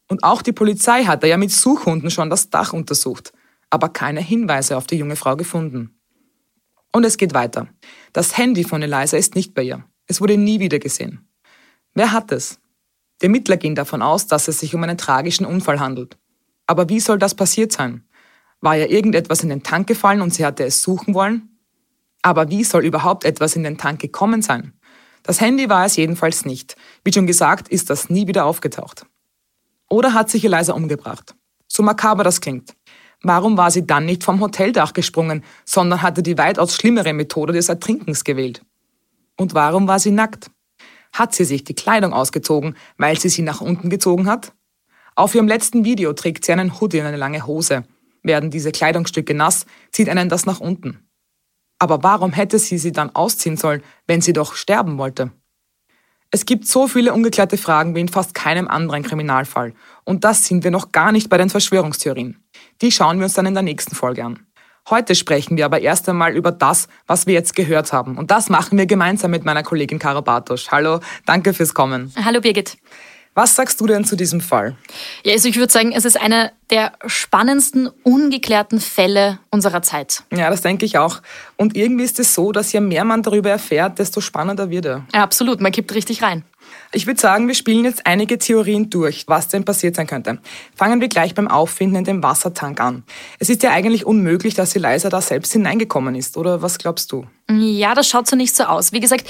Und 0.10 0.24
auch 0.24 0.42
die 0.42 0.52
Polizei 0.52 1.06
hatte 1.06 1.28
ja 1.28 1.38
mit 1.38 1.52
Suchhunden 1.52 2.12
schon 2.12 2.30
das 2.30 2.50
Dach 2.50 2.74
untersucht, 2.74 3.32
aber 3.70 3.90
keine 3.90 4.22
Hinweise 4.22 4.76
auf 4.76 4.88
die 4.88 4.98
junge 4.98 5.16
Frau 5.16 5.36
gefunden. 5.36 5.96
Und 6.92 7.06
es 7.06 7.18
geht 7.18 7.34
weiter. 7.34 7.68
Das 8.14 8.38
Handy 8.38 8.64
von 8.64 8.82
Eliza 8.82 9.16
ist 9.16 9.36
nicht 9.36 9.54
bei 9.54 9.64
ihr. 9.64 9.86
Es 10.08 10.20
wurde 10.20 10.38
nie 10.38 10.60
wieder 10.60 10.80
gesehen. 10.80 11.30
Wer 11.94 12.12
hat 12.12 12.32
es? 12.32 12.60
Die 13.22 13.26
Ermittler 13.26 13.58
gehen 13.58 13.76
davon 13.76 14.02
aus, 14.02 14.28
dass 14.28 14.48
es 14.48 14.60
sich 14.60 14.74
um 14.74 14.84
einen 14.84 14.98
tragischen 14.98 15.46
Unfall 15.46 15.80
handelt. 15.80 16.18
Aber 16.66 16.90
wie 16.90 17.00
soll 17.00 17.20
das 17.20 17.36
passiert 17.36 17.72
sein? 17.72 18.06
War 18.62 18.76
ja 18.76 18.88
irgendetwas 18.88 19.44
in 19.44 19.50
den 19.50 19.64
Tank 19.64 19.88
gefallen 19.88 20.22
und 20.22 20.34
sie 20.34 20.46
hatte 20.46 20.66
es 20.66 20.82
suchen 20.82 21.14
wollen? 21.14 21.60
Aber 22.22 22.50
wie 22.50 22.64
soll 22.64 22.86
überhaupt 22.86 23.24
etwas 23.24 23.56
in 23.56 23.64
den 23.64 23.78
Tank 23.78 24.02
gekommen 24.02 24.42
sein? 24.42 24.74
Das 25.24 25.40
Handy 25.40 25.70
war 25.70 25.86
es 25.86 25.96
jedenfalls 25.96 26.46
nicht. 26.46 26.76
Wie 27.04 27.14
schon 27.14 27.28
gesagt, 27.28 27.70
ist 27.70 27.90
das 27.90 28.10
nie 28.10 28.28
wieder 28.28 28.46
aufgetaucht. 28.46 29.06
Oder 29.90 30.14
hat 30.14 30.30
sich 30.30 30.44
Eliza 30.44 30.74
umgebracht? 30.74 31.36
So 31.68 31.84
makaber 31.84 32.24
das 32.24 32.42
klingt. 32.42 32.76
Warum 33.22 33.58
war 33.58 33.70
sie 33.70 33.86
dann 33.86 34.06
nicht 34.06 34.24
vom 34.24 34.40
Hoteldach 34.40 34.94
gesprungen, 34.94 35.44
sondern 35.66 36.02
hatte 36.02 36.24
die 36.24 36.38
weitaus 36.38 36.76
schlimmere 36.76 37.14
Methode 37.14 37.54
des 37.54 37.70
Ertrinkens 37.70 38.24
gewählt? 38.24 38.62
Und 39.38 39.54
warum 39.54 39.88
war 39.88 40.00
sie 40.00 40.12
nackt? 40.12 40.52
Hat 41.12 41.34
sie 41.34 41.46
sich 41.46 41.64
die 41.64 41.74
Kleidung 41.74 42.14
ausgezogen, 42.14 42.76
weil 42.98 43.20
sie 43.20 43.30
sie 43.30 43.42
nach 43.42 43.62
unten 43.62 43.90
gezogen 43.90 44.28
hat? 44.28 44.54
Auf 45.16 45.36
ihrem 45.36 45.48
letzten 45.48 45.84
Video 45.84 46.14
trägt 46.14 46.46
sie 46.46 46.54
einen 46.54 46.80
Hoodie 46.80 47.00
und 47.02 47.08
eine 47.08 47.18
lange 47.18 47.46
Hose. 47.46 47.84
Werden 48.30 48.52
diese 48.52 48.72
Kleidungsstücke 48.72 49.34
nass, 49.34 49.66
zieht 49.92 50.08
einen 50.08 50.30
das 50.30 50.46
nach 50.46 50.60
unten. 50.60 51.00
Aber 51.80 52.04
warum 52.04 52.32
hätte 52.32 52.60
sie 52.60 52.78
sie 52.78 52.92
dann 52.92 53.16
ausziehen 53.16 53.58
sollen, 53.58 53.82
wenn 54.06 54.22
sie 54.22 54.34
doch 54.34 54.54
sterben 54.54 55.00
wollte? 55.00 55.32
Es 56.30 56.46
gibt 56.46 56.68
so 56.68 56.88
viele 56.88 57.12
ungeklärte 57.12 57.58
Fragen 57.58 57.96
wie 57.96 58.02
in 58.02 58.08
fast 58.08 58.36
keinem 58.36 58.68
anderen 58.68 59.02
Kriminalfall. 59.02 59.74
Und 60.04 60.26
das 60.26 60.46
sind 60.46 60.64
wir 60.64 60.70
noch 60.70 60.92
gar 60.92 61.12
nicht 61.12 61.28
bei 61.30 61.40
den 61.40 61.50
Verschwörungstheorien. 61.50 62.38
Die 62.84 62.92
schauen 62.92 63.18
wir 63.18 63.24
uns 63.24 63.34
dann 63.34 63.48
in 63.48 63.56
der 63.56 63.64
nächsten 63.64 63.96
Folge 63.96 64.24
an. 64.24 64.46
Heute 64.92 65.16
sprechen 65.16 65.58
wir 65.58 65.66
aber 65.66 65.82
erst 65.82 66.08
einmal 66.08 66.36
über 66.36 66.52
das, 66.52 66.88
was 67.08 67.26
wir 67.26 67.34
jetzt 67.34 67.56
gehört 67.56 67.94
haben. 67.94 68.16
Und 68.16 68.30
das 68.30 68.50
machen 68.50 68.78
wir 68.78 68.86
gemeinsam 68.86 69.32
mit 69.32 69.44
meiner 69.44 69.64
Kollegin 69.64 69.98
Kara 69.98 70.22
Bartosch. 70.22 70.70
Hallo, 70.70 71.00
danke 71.26 71.56
fürs 71.56 71.74
Kommen. 71.74 72.14
Hallo 72.24 72.42
Birgit. 72.42 72.78
Was 73.36 73.56
sagst 73.56 73.80
du 73.80 73.88
denn 73.88 74.04
zu 74.06 74.16
diesem 74.16 74.42
Fall? 74.42 74.76
Ja, 75.24 75.34
also 75.34 75.48
ich 75.48 75.56
würde 75.58 75.72
sagen, 75.72 75.92
es 75.94 76.04
ist 76.04 76.20
einer 76.20 76.52
der 76.70 76.94
spannendsten, 77.06 77.90
ungeklärten 78.04 78.80
Fälle 78.82 79.40
unserer 79.50 79.82
Zeit. 79.82 80.24
Ja, 80.34 80.50
das 80.50 80.62
denke 80.62 80.86
ich 80.86 80.98
auch. 80.98 81.22
Und 81.56 81.76
irgendwie 81.76 82.04
ist 82.04 82.20
es 82.20 82.34
so, 82.34 82.52
dass 82.52 82.72
je 82.74 82.82
mehr 82.82 83.06
man 83.06 83.24
darüber 83.24 83.50
erfährt, 83.50 84.00
desto 84.00 84.20
spannender 84.20 84.70
wird 84.70 84.86
er. 84.86 85.06
Ja, 85.14 85.24
absolut, 85.24 85.62
man 85.62 85.72
kippt 85.72 85.94
richtig 85.94 86.22
rein. 86.22 86.44
Ich 86.92 87.08
würde 87.08 87.20
sagen, 87.20 87.48
wir 87.48 87.56
spielen 87.56 87.86
jetzt 87.86 88.06
einige 88.06 88.38
Theorien 88.38 88.90
durch, 88.90 89.26
was 89.28 89.48
denn 89.48 89.64
passiert 89.64 89.96
sein 89.96 90.08
könnte. 90.08 90.40
Fangen 90.76 91.02
wir 91.02 91.08
gleich 91.08 91.36
beim 91.36 91.48
Auffinden 91.48 91.98
in 91.98 92.04
dem 92.04 92.24
Wassertank 92.24 92.80
an. 92.82 93.04
Es 93.40 93.50
ist 93.50 93.64
ja 93.64 93.72
eigentlich 93.72 94.06
unmöglich, 94.06 94.54
dass 94.56 94.76
Eliza 94.76 95.10
da 95.10 95.22
selbst 95.22 95.54
hineingekommen 95.54 96.16
ist, 96.16 96.36
oder 96.36 96.62
was 96.62 96.78
glaubst 96.78 97.12
du? 97.12 97.26
Ja, 97.50 97.94
das 97.96 98.08
schaut 98.08 98.28
so 98.28 98.36
nicht 98.36 98.56
so 98.56 98.64
aus. 98.64 98.92
Wie 98.92 99.00
gesagt, 99.00 99.28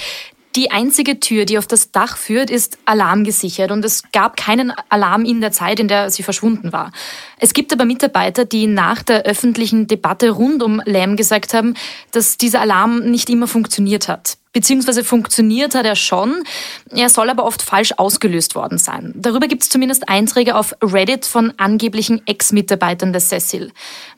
die 0.55 0.71
einzige 0.71 1.19
Tür, 1.19 1.45
die 1.45 1.57
auf 1.57 1.67
das 1.67 1.91
Dach 1.91 2.17
führt, 2.17 2.49
ist 2.49 2.79
alarmgesichert 2.85 3.71
und 3.71 3.85
es 3.85 4.03
gab 4.11 4.35
keinen 4.35 4.73
Alarm 4.89 5.23
in 5.23 5.41
der 5.41 5.51
Zeit, 5.51 5.79
in 5.79 5.87
der 5.87 6.09
sie 6.09 6.23
verschwunden 6.23 6.73
war. 6.73 6.91
Es 7.37 7.53
gibt 7.53 7.71
aber 7.71 7.85
Mitarbeiter, 7.85 8.45
die 8.45 8.65
nach 8.65 9.03
der 9.03 9.23
öffentlichen 9.23 9.87
Debatte 9.87 10.31
rund 10.31 10.63
um 10.63 10.81
Lam 10.85 11.15
gesagt 11.15 11.53
haben, 11.53 11.75
dass 12.11 12.37
dieser 12.37 12.61
Alarm 12.61 12.99
nicht 13.11 13.29
immer 13.29 13.47
funktioniert 13.47 14.07
hat. 14.07 14.37
Beziehungsweise 14.51 15.03
funktioniert 15.03 15.75
hat 15.75 15.85
er 15.85 15.95
schon, 15.95 16.43
er 16.89 17.09
soll 17.09 17.29
aber 17.29 17.45
oft 17.45 17.61
falsch 17.61 17.93
ausgelöst 17.97 18.55
worden 18.55 18.79
sein. 18.79 19.13
Darüber 19.15 19.47
gibt 19.47 19.61
es 19.61 19.69
zumindest 19.69 20.09
Einträge 20.09 20.55
auf 20.55 20.75
Reddit 20.81 21.27
von 21.27 21.53
angeblichen 21.57 22.25
Ex-Mitarbeitern 22.25 23.13
des 23.13 23.29
Cecil. 23.29 23.71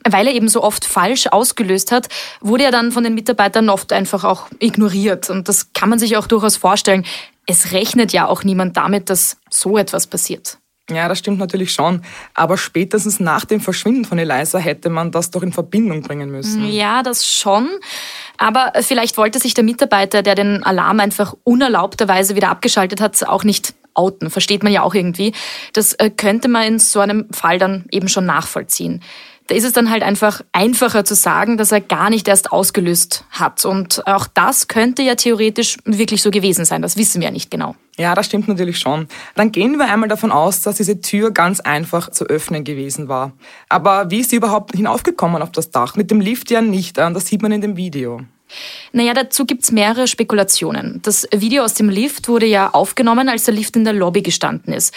Weil 0.08 0.26
er 0.26 0.32
eben 0.32 0.48
so 0.48 0.62
oft 0.62 0.86
falsch 0.86 1.26
ausgelöst 1.26 1.92
hat, 1.92 2.08
wurde 2.40 2.64
er 2.64 2.70
dann 2.70 2.92
von 2.92 3.04
den 3.04 3.14
Mitarbeitern 3.14 3.68
oft 3.68 3.92
einfach 3.92 4.24
auch 4.24 4.46
ignoriert. 4.58 5.28
Und 5.28 5.50
das 5.50 5.74
kann 5.74 5.90
man 5.90 5.98
sich 5.98 6.16
auch 6.16 6.26
durchaus 6.26 6.56
vorstellen. 6.56 7.04
Es 7.46 7.72
rechnet 7.72 8.14
ja 8.14 8.26
auch 8.26 8.42
niemand 8.42 8.78
damit, 8.78 9.10
dass 9.10 9.36
so 9.50 9.76
etwas 9.76 10.06
passiert. 10.06 10.56
Ja, 10.94 11.08
das 11.08 11.18
stimmt 11.18 11.38
natürlich 11.38 11.72
schon. 11.72 12.02
Aber 12.34 12.56
spätestens 12.56 13.20
nach 13.20 13.44
dem 13.44 13.60
Verschwinden 13.60 14.04
von 14.04 14.18
Eliza 14.18 14.58
hätte 14.58 14.90
man 14.90 15.10
das 15.10 15.30
doch 15.30 15.42
in 15.42 15.52
Verbindung 15.52 16.02
bringen 16.02 16.30
müssen. 16.30 16.68
Ja, 16.70 17.02
das 17.02 17.26
schon. 17.26 17.68
Aber 18.38 18.72
vielleicht 18.80 19.16
wollte 19.16 19.38
sich 19.38 19.54
der 19.54 19.64
Mitarbeiter, 19.64 20.22
der 20.22 20.34
den 20.34 20.62
Alarm 20.62 21.00
einfach 21.00 21.34
unerlaubterweise 21.44 22.36
wieder 22.36 22.50
abgeschaltet 22.50 23.00
hat, 23.00 23.22
auch 23.26 23.44
nicht 23.44 23.74
outen. 23.94 24.30
Versteht 24.30 24.62
man 24.62 24.72
ja 24.72 24.82
auch 24.82 24.94
irgendwie. 24.94 25.32
Das 25.72 25.92
äh, 25.94 26.10
könnte 26.10 26.48
man 26.48 26.64
in 26.64 26.78
so 26.78 27.00
einem 27.00 27.26
Fall 27.32 27.58
dann 27.58 27.84
eben 27.90 28.08
schon 28.08 28.26
nachvollziehen. 28.26 29.02
Da 29.52 29.56
ist 29.58 29.64
es 29.64 29.74
dann 29.74 29.90
halt 29.90 30.02
einfach 30.02 30.40
einfacher 30.52 31.04
zu 31.04 31.14
sagen, 31.14 31.58
dass 31.58 31.72
er 31.72 31.82
gar 31.82 32.08
nicht 32.08 32.26
erst 32.26 32.52
ausgelöst 32.52 33.26
hat. 33.30 33.66
Und 33.66 34.06
auch 34.06 34.26
das 34.26 34.66
könnte 34.66 35.02
ja 35.02 35.14
theoretisch 35.14 35.76
wirklich 35.84 36.22
so 36.22 36.30
gewesen 36.30 36.64
sein. 36.64 36.80
Das 36.80 36.96
wissen 36.96 37.20
wir 37.20 37.28
ja 37.28 37.32
nicht 37.32 37.50
genau. 37.50 37.76
Ja, 37.98 38.14
das 38.14 38.24
stimmt 38.24 38.48
natürlich 38.48 38.78
schon. 38.78 39.08
Dann 39.34 39.52
gehen 39.52 39.76
wir 39.76 39.92
einmal 39.92 40.08
davon 40.08 40.32
aus, 40.32 40.62
dass 40.62 40.76
diese 40.76 41.02
Tür 41.02 41.32
ganz 41.32 41.60
einfach 41.60 42.10
zu 42.10 42.24
öffnen 42.24 42.64
gewesen 42.64 43.08
war. 43.08 43.32
Aber 43.68 44.10
wie 44.10 44.20
ist 44.20 44.30
sie 44.30 44.36
überhaupt 44.36 44.74
hinaufgekommen 44.74 45.42
auf 45.42 45.52
das 45.52 45.70
Dach? 45.70 45.96
Mit 45.96 46.10
dem 46.10 46.22
Lift 46.22 46.50
ja 46.50 46.62
nicht, 46.62 46.96
das 46.96 47.26
sieht 47.26 47.42
man 47.42 47.52
in 47.52 47.60
dem 47.60 47.76
Video. 47.76 48.22
Naja, 48.92 49.12
dazu 49.12 49.44
gibt's 49.44 49.70
mehrere 49.70 50.06
Spekulationen. 50.06 51.00
Das 51.02 51.28
Video 51.30 51.62
aus 51.62 51.74
dem 51.74 51.90
Lift 51.90 52.26
wurde 52.26 52.46
ja 52.46 52.70
aufgenommen, 52.70 53.28
als 53.28 53.44
der 53.44 53.52
Lift 53.52 53.76
in 53.76 53.84
der 53.84 53.92
Lobby 53.92 54.22
gestanden 54.22 54.72
ist. 54.72 54.94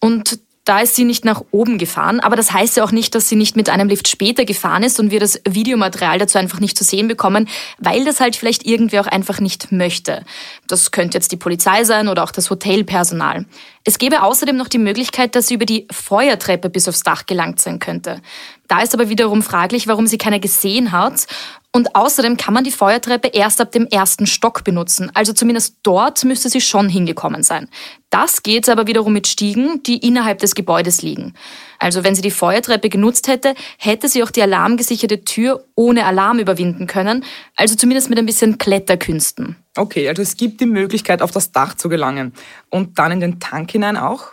Und 0.00 0.40
da 0.68 0.80
ist 0.80 0.96
sie 0.96 1.04
nicht 1.04 1.24
nach 1.24 1.42
oben 1.50 1.78
gefahren, 1.78 2.20
aber 2.20 2.36
das 2.36 2.52
heißt 2.52 2.76
ja 2.76 2.84
auch 2.84 2.92
nicht, 2.92 3.14
dass 3.14 3.28
sie 3.28 3.36
nicht 3.36 3.56
mit 3.56 3.70
einem 3.70 3.88
Lift 3.88 4.06
später 4.06 4.44
gefahren 4.44 4.82
ist 4.82 5.00
und 5.00 5.10
wir 5.10 5.18
das 5.18 5.40
Videomaterial 5.48 6.18
dazu 6.18 6.36
einfach 6.36 6.60
nicht 6.60 6.76
zu 6.76 6.84
sehen 6.84 7.08
bekommen, 7.08 7.48
weil 7.78 8.04
das 8.04 8.20
halt 8.20 8.36
vielleicht 8.36 8.66
irgendwer 8.66 9.00
auch 9.00 9.06
einfach 9.06 9.40
nicht 9.40 9.72
möchte. 9.72 10.24
Das 10.66 10.90
könnte 10.90 11.16
jetzt 11.16 11.32
die 11.32 11.38
Polizei 11.38 11.84
sein 11.84 12.08
oder 12.08 12.22
auch 12.22 12.32
das 12.32 12.50
Hotelpersonal. 12.50 13.46
Es 13.88 13.96
gäbe 13.96 14.20
außerdem 14.20 14.54
noch 14.54 14.68
die 14.68 14.76
Möglichkeit, 14.76 15.34
dass 15.34 15.46
sie 15.46 15.54
über 15.54 15.64
die 15.64 15.88
Feuertreppe 15.90 16.68
bis 16.68 16.86
aufs 16.88 17.04
Dach 17.04 17.24
gelangt 17.24 17.58
sein 17.58 17.78
könnte. 17.78 18.20
Da 18.66 18.82
ist 18.82 18.92
aber 18.92 19.08
wiederum 19.08 19.40
fraglich, 19.40 19.88
warum 19.88 20.06
sie 20.06 20.18
keiner 20.18 20.40
gesehen 20.40 20.92
hat 20.92 21.26
und 21.72 21.96
außerdem 21.96 22.36
kann 22.36 22.52
man 22.52 22.64
die 22.64 22.70
Feuertreppe 22.70 23.28
erst 23.28 23.62
ab 23.62 23.72
dem 23.72 23.86
ersten 23.86 24.26
Stock 24.26 24.62
benutzen. 24.62 25.10
Also 25.14 25.32
zumindest 25.32 25.76
dort 25.84 26.22
müsste 26.24 26.50
sie 26.50 26.60
schon 26.60 26.90
hingekommen 26.90 27.42
sein. 27.42 27.70
Das 28.10 28.42
geht 28.42 28.68
aber 28.68 28.86
wiederum 28.86 29.14
mit 29.14 29.26
Stiegen, 29.26 29.82
die 29.84 29.96
innerhalb 29.96 30.40
des 30.40 30.54
Gebäudes 30.54 31.00
liegen. 31.00 31.32
Also 31.78 32.04
wenn 32.04 32.14
sie 32.14 32.22
die 32.22 32.30
Feuertreppe 32.30 32.88
genutzt 32.88 33.28
hätte, 33.28 33.54
hätte 33.78 34.08
sie 34.08 34.22
auch 34.22 34.30
die 34.30 34.42
alarmgesicherte 34.42 35.24
Tür 35.24 35.64
ohne 35.74 36.04
Alarm 36.06 36.38
überwinden 36.38 36.86
können. 36.86 37.24
Also 37.56 37.76
zumindest 37.76 38.10
mit 38.10 38.18
ein 38.18 38.26
bisschen 38.26 38.58
Kletterkünsten. 38.58 39.56
Okay, 39.76 40.08
also 40.08 40.22
es 40.22 40.36
gibt 40.36 40.60
die 40.60 40.66
Möglichkeit, 40.66 41.22
auf 41.22 41.30
das 41.30 41.52
Dach 41.52 41.74
zu 41.74 41.88
gelangen. 41.88 42.32
Und 42.68 42.98
dann 42.98 43.12
in 43.12 43.20
den 43.20 43.40
Tank 43.40 43.70
hinein 43.70 43.96
auch? 43.96 44.32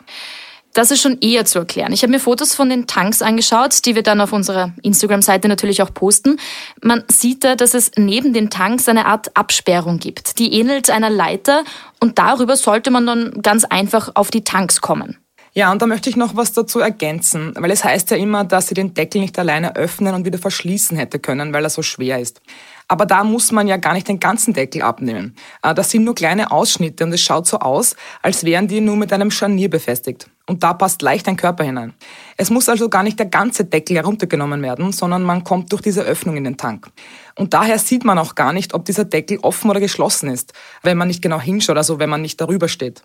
Das 0.76 0.92
ist 0.92 1.02
schon 1.02 1.20
eher 1.22 1.46
zu 1.46 1.60
erklären. 1.60 1.94
Ich 1.94 2.02
habe 2.02 2.12
mir 2.12 2.20
Fotos 2.20 2.54
von 2.54 2.70
den 2.70 2.86
Tanks 2.86 3.22
angeschaut, 3.22 3.86
die 3.86 3.96
wir 3.96 4.04
dann 4.04 4.20
auf 4.20 4.34
unserer 4.34 4.74
Instagram-Seite 4.82 5.48
natürlich 5.48 5.82
auch 5.82 5.94
posten. 5.94 6.38
Man 6.84 7.06
sieht 7.08 7.46
da, 7.46 7.56
dass 7.56 7.74
es 7.74 7.92
neben 7.96 8.34
den 8.34 8.50
Tanks 8.50 8.90
eine 8.90 9.06
Art 9.06 9.38
Absperrung 9.38 10.00
gibt. 10.00 10.38
Die 10.38 10.52
ähnelt 10.52 10.90
einer 10.90 11.10
Leiter 11.10 11.64
und 12.02 12.20
darüber 12.20 12.58
sollte 12.58 12.92
man 12.92 13.06
dann 13.06 13.42
ganz 13.42 13.64
einfach 13.64 14.12
auf 14.16 14.32
die 14.32 14.44
Tanks 14.44 14.82
kommen. 14.82 15.18
Ja, 15.58 15.72
und 15.72 15.82
da 15.82 15.88
möchte 15.88 16.10
ich 16.10 16.18
noch 16.18 16.36
was 16.36 16.52
dazu 16.52 16.80
ergänzen, 16.82 17.54
weil 17.56 17.72
es 17.72 17.86
heißt 17.86 18.12
ja 18.12 18.18
immer, 18.18 18.44
dass 18.44 18.68
sie 18.68 18.74
den 18.74 18.94
Deckel 18.94 19.22
nicht 19.22 19.40
alleine 19.40 19.78
öffnen 19.78 20.14
und 20.14 20.26
wieder 20.26 20.38
verschließen 20.38 20.98
hätte 20.98 21.18
können, 21.18 21.54
weil 21.54 21.64
er 21.64 21.70
so 21.70 21.82
schwer 21.82 22.20
ist. 22.20 22.42
Aber 22.90 23.06
da 23.06 23.24
muss 23.24 23.54
man 23.54 23.66
ja 23.66 23.78
gar 23.78 23.94
nicht 23.94 24.10
den 24.10 24.20
ganzen 24.20 24.54
Deckel 24.54 24.82
abnehmen. 24.82 25.34
Äh, 25.64 25.74
das 25.74 25.92
sind 25.92 26.04
nur 26.04 26.14
kleine 26.14 26.52
Ausschnitte 26.52 27.06
und 27.06 27.14
es 27.14 27.22
schaut 27.22 27.48
so 27.48 27.60
aus, 27.60 27.96
als 28.22 28.44
wären 28.44 28.68
die 28.68 28.82
nur 28.82 28.98
mit 28.98 29.14
einem 29.14 29.32
Scharnier 29.32 29.70
befestigt. 29.70 30.30
Und 30.46 30.62
da 30.62 30.74
passt 30.74 31.02
leicht 31.02 31.28
ein 31.30 31.38
Körper 31.38 31.64
hinein. 31.64 31.94
Es 32.36 32.50
muss 32.50 32.68
also 32.68 32.90
gar 32.90 33.02
nicht 33.02 33.18
der 33.18 33.26
ganze 33.26 33.64
Deckel 33.64 33.96
heruntergenommen 33.96 34.62
werden, 34.62 34.92
sondern 34.92 35.24
man 35.24 35.46
kommt 35.46 35.72
durch 35.72 35.82
diese 35.82 36.04
Öffnung 36.04 36.36
in 36.36 36.44
den 36.44 36.58
Tank. 36.58 36.90
Und 37.36 37.54
daher 37.54 37.80
sieht 37.80 38.04
man 38.04 38.20
auch 38.20 38.36
gar 38.36 38.52
nicht, 38.52 38.74
ob 38.74 38.84
dieser 38.84 39.06
Deckel 39.06 39.40
offen 39.42 39.70
oder 39.70 39.80
geschlossen 39.80 40.30
ist, 40.30 40.54
wenn 40.84 40.98
man 40.98 41.08
nicht 41.08 41.22
genau 41.22 41.40
hinschaut, 41.40 41.78
also 41.78 41.98
wenn 41.98 42.10
man 42.10 42.22
nicht 42.22 42.40
darüber 42.40 42.68
steht. 42.68 43.02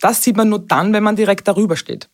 Das 0.00 0.22
sieht 0.22 0.36
man 0.36 0.48
nur 0.48 0.60
dann, 0.60 0.92
wenn 0.92 1.02
man 1.02 1.16
direkt 1.16 1.48
darüber 1.48 1.76
steht. 1.76 2.08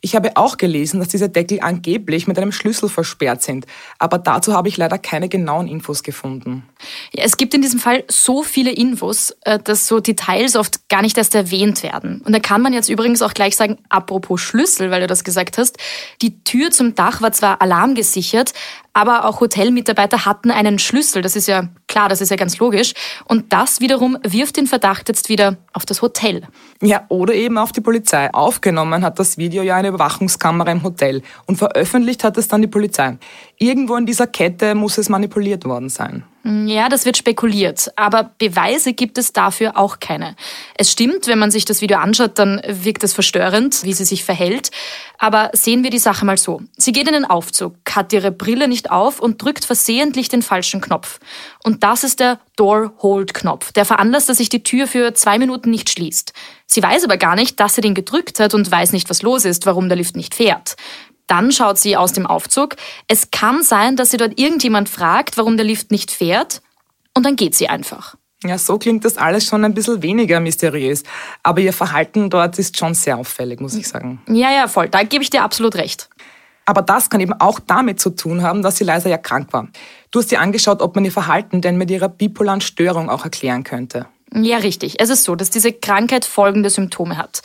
Ich 0.00 0.14
habe 0.14 0.36
auch 0.36 0.56
gelesen, 0.56 1.00
dass 1.00 1.08
diese 1.08 1.28
Deckel 1.28 1.60
angeblich 1.60 2.26
mit 2.26 2.38
einem 2.38 2.52
Schlüssel 2.52 2.88
versperrt 2.88 3.42
sind, 3.42 3.66
aber 3.98 4.18
dazu 4.18 4.52
habe 4.52 4.68
ich 4.68 4.76
leider 4.76 4.98
keine 4.98 5.28
genauen 5.28 5.66
Infos 5.66 6.02
gefunden. 6.02 6.64
Ja, 7.12 7.24
es 7.24 7.36
gibt 7.36 7.54
in 7.54 7.62
diesem 7.62 7.80
Fall 7.80 8.04
so 8.08 8.42
viele 8.42 8.70
Infos, 8.70 9.36
äh, 9.42 9.58
dass 9.58 9.86
so 9.86 10.00
Details 10.00 10.54
oft 10.54 10.88
gar 10.88 11.02
nicht 11.02 11.18
erst 11.18 11.34
erwähnt 11.34 11.82
werden. 11.82 12.20
Und 12.24 12.32
da 12.32 12.38
kann 12.38 12.62
man 12.62 12.72
jetzt 12.72 12.88
übrigens 12.88 13.22
auch 13.22 13.34
gleich 13.34 13.56
sagen, 13.56 13.78
apropos 13.88 14.40
Schlüssel, 14.40 14.90
weil 14.90 15.00
du 15.00 15.06
das 15.06 15.24
gesagt 15.24 15.58
hast, 15.58 15.78
die 16.22 16.42
Tür 16.44 16.70
zum 16.70 16.94
Dach 16.94 17.22
war 17.22 17.32
zwar 17.32 17.62
alarmgesichert, 17.62 18.52
aber 18.96 19.26
auch 19.26 19.40
Hotelmitarbeiter 19.40 20.24
hatten 20.24 20.50
einen 20.50 20.78
Schlüssel. 20.78 21.20
Das 21.20 21.36
ist 21.36 21.48
ja 21.48 21.68
klar, 21.86 22.08
das 22.08 22.22
ist 22.22 22.30
ja 22.30 22.36
ganz 22.36 22.56
logisch. 22.56 22.94
Und 23.26 23.52
das 23.52 23.80
wiederum 23.80 24.16
wirft 24.22 24.56
den 24.56 24.66
Verdacht 24.66 25.10
jetzt 25.10 25.28
wieder 25.28 25.58
auf 25.74 25.84
das 25.84 26.00
Hotel. 26.00 26.48
Ja, 26.80 27.04
oder 27.10 27.34
eben 27.34 27.58
auf 27.58 27.72
die 27.72 27.82
Polizei. 27.82 28.32
Aufgenommen 28.32 29.04
hat 29.04 29.18
das 29.18 29.36
Video 29.36 29.62
ja 29.62 29.76
eine 29.76 29.88
Überwachungskamera 29.88 30.72
im 30.72 30.82
Hotel 30.82 31.20
und 31.44 31.56
veröffentlicht 31.56 32.24
hat 32.24 32.38
es 32.38 32.48
dann 32.48 32.62
die 32.62 32.68
Polizei. 32.68 33.18
Irgendwo 33.58 33.96
in 33.96 34.06
dieser 34.06 34.26
Kette 34.26 34.74
muss 34.74 34.96
es 34.96 35.10
manipuliert 35.10 35.66
worden 35.66 35.90
sein. 35.90 36.24
Ja, 36.46 36.88
das 36.88 37.04
wird 37.04 37.16
spekuliert, 37.16 37.90
aber 37.96 38.30
Beweise 38.38 38.92
gibt 38.92 39.18
es 39.18 39.32
dafür 39.32 39.76
auch 39.76 39.98
keine. 39.98 40.36
Es 40.76 40.92
stimmt, 40.92 41.26
wenn 41.26 41.40
man 41.40 41.50
sich 41.50 41.64
das 41.64 41.80
Video 41.80 41.98
anschaut, 41.98 42.38
dann 42.38 42.62
wirkt 42.68 43.02
es 43.02 43.12
verstörend, 43.12 43.82
wie 43.82 43.92
sie 43.92 44.04
sich 44.04 44.22
verhält. 44.22 44.70
Aber 45.18 45.50
sehen 45.54 45.82
wir 45.82 45.90
die 45.90 45.98
Sache 45.98 46.24
mal 46.24 46.38
so. 46.38 46.60
Sie 46.76 46.92
geht 46.92 47.08
in 47.08 47.14
den 47.14 47.24
Aufzug, 47.24 47.74
hat 47.90 48.12
ihre 48.12 48.30
Brille 48.30 48.68
nicht 48.68 48.85
auf 48.90 49.20
und 49.20 49.42
drückt 49.42 49.64
versehentlich 49.64 50.28
den 50.28 50.42
falschen 50.42 50.80
Knopf. 50.80 51.18
Und 51.62 51.82
das 51.84 52.04
ist 52.04 52.20
der 52.20 52.40
Door-Hold-Knopf, 52.56 53.72
der 53.72 53.84
veranlasst, 53.84 54.28
dass 54.28 54.38
sich 54.38 54.48
die 54.48 54.62
Tür 54.62 54.86
für 54.86 55.14
zwei 55.14 55.38
Minuten 55.38 55.70
nicht 55.70 55.90
schließt. 55.90 56.32
Sie 56.66 56.82
weiß 56.82 57.04
aber 57.04 57.16
gar 57.16 57.36
nicht, 57.36 57.60
dass 57.60 57.74
sie 57.74 57.80
den 57.80 57.94
gedrückt 57.94 58.40
hat 58.40 58.54
und 58.54 58.70
weiß 58.70 58.92
nicht, 58.92 59.10
was 59.10 59.22
los 59.22 59.44
ist, 59.44 59.66
warum 59.66 59.88
der 59.88 59.96
Lift 59.96 60.16
nicht 60.16 60.34
fährt. 60.34 60.76
Dann 61.26 61.50
schaut 61.52 61.78
sie 61.78 61.96
aus 61.96 62.12
dem 62.12 62.26
Aufzug. 62.26 62.76
Es 63.08 63.30
kann 63.30 63.62
sein, 63.62 63.96
dass 63.96 64.10
sie 64.10 64.16
dort 64.16 64.38
irgendjemand 64.38 64.88
fragt, 64.88 65.36
warum 65.36 65.56
der 65.56 65.66
Lift 65.66 65.90
nicht 65.90 66.10
fährt. 66.10 66.62
Und 67.14 67.26
dann 67.26 67.36
geht 67.36 67.54
sie 67.54 67.68
einfach. 67.68 68.16
Ja, 68.44 68.58
so 68.58 68.78
klingt 68.78 69.04
das 69.04 69.16
alles 69.16 69.46
schon 69.46 69.64
ein 69.64 69.74
bisschen 69.74 70.02
weniger 70.02 70.40
mysteriös. 70.40 71.02
Aber 71.42 71.60
ihr 71.60 71.72
Verhalten 71.72 72.30
dort 72.30 72.58
ist 72.58 72.76
schon 72.76 72.94
sehr 72.94 73.16
auffällig, 73.16 73.60
muss 73.60 73.74
ich 73.74 73.88
sagen. 73.88 74.20
Ja, 74.28 74.52
ja, 74.52 74.68
voll. 74.68 74.88
Da 74.88 75.02
gebe 75.02 75.22
ich 75.24 75.30
dir 75.30 75.42
absolut 75.42 75.74
recht. 75.76 76.08
Aber 76.66 76.82
das 76.82 77.08
kann 77.08 77.20
eben 77.20 77.32
auch 77.32 77.60
damit 77.60 78.00
zu 78.00 78.10
tun 78.10 78.42
haben, 78.42 78.60
dass 78.60 78.80
Eliza 78.80 79.08
ja 79.08 79.18
krank 79.18 79.52
war. 79.52 79.68
Du 80.10 80.18
hast 80.18 80.30
dir 80.30 80.40
angeschaut, 80.40 80.82
ob 80.82 80.94
man 80.94 81.04
ihr 81.04 81.12
Verhalten 81.12 81.60
denn 81.60 81.78
mit 81.78 81.90
ihrer 81.90 82.08
bipolaren 82.08 82.60
Störung 82.60 83.08
auch 83.08 83.24
erklären 83.24 83.64
könnte. 83.64 84.06
Ja, 84.34 84.58
richtig. 84.58 85.00
Es 85.00 85.08
ist 85.08 85.24
so, 85.24 85.36
dass 85.36 85.50
diese 85.50 85.72
Krankheit 85.72 86.24
folgende 86.24 86.68
Symptome 86.68 87.16
hat. 87.16 87.42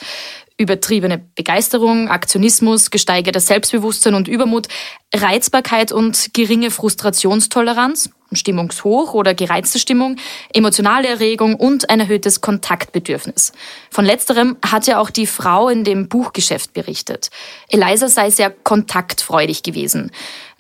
Übertriebene 0.62 1.18
Begeisterung, 1.36 2.10
Aktionismus, 2.10 2.92
gesteigertes 2.92 3.48
Selbstbewusstsein 3.48 4.16
und 4.16 4.28
Übermut, 4.28 4.68
Reizbarkeit 5.14 5.92
und 5.92 6.34
geringe 6.34 6.72
Frustrationstoleranz, 6.72 8.12
Stimmungshoch 8.34 9.14
oder 9.14 9.34
gereizte 9.34 9.80
Stimmung, 9.80 10.18
emotionale 10.54 11.08
Erregung 11.08 11.56
und 11.56 11.90
ein 11.90 12.00
erhöhtes 12.00 12.42
Kontaktbedürfnis. 12.42 13.52
Von 13.90 14.06
letzterem 14.06 14.58
hat 14.66 14.88
ja 14.88 15.00
auch 15.00 15.10
die 15.10 15.28
Frau 15.28 15.70
in 15.70 15.84
dem 15.84 16.08
Buchgeschäft 16.08 16.74
berichtet. 16.74 17.30
Eliza 17.70 18.08
sei 18.08 18.30
sehr 18.30 18.50
kontaktfreudig 18.50 19.64
gewesen. 19.64 20.12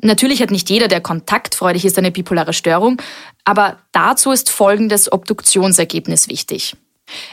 Natürlich 0.01 0.41
hat 0.41 0.51
nicht 0.51 0.69
jeder, 0.69 0.87
der 0.87 1.01
kontaktfreudig 1.01 1.85
ist, 1.85 1.97
eine 1.97 2.11
bipolare 2.11 2.53
Störung, 2.53 3.01
aber 3.45 3.77
dazu 3.91 4.31
ist 4.31 4.49
folgendes 4.49 5.11
Obduktionsergebnis 5.11 6.27
wichtig. 6.27 6.75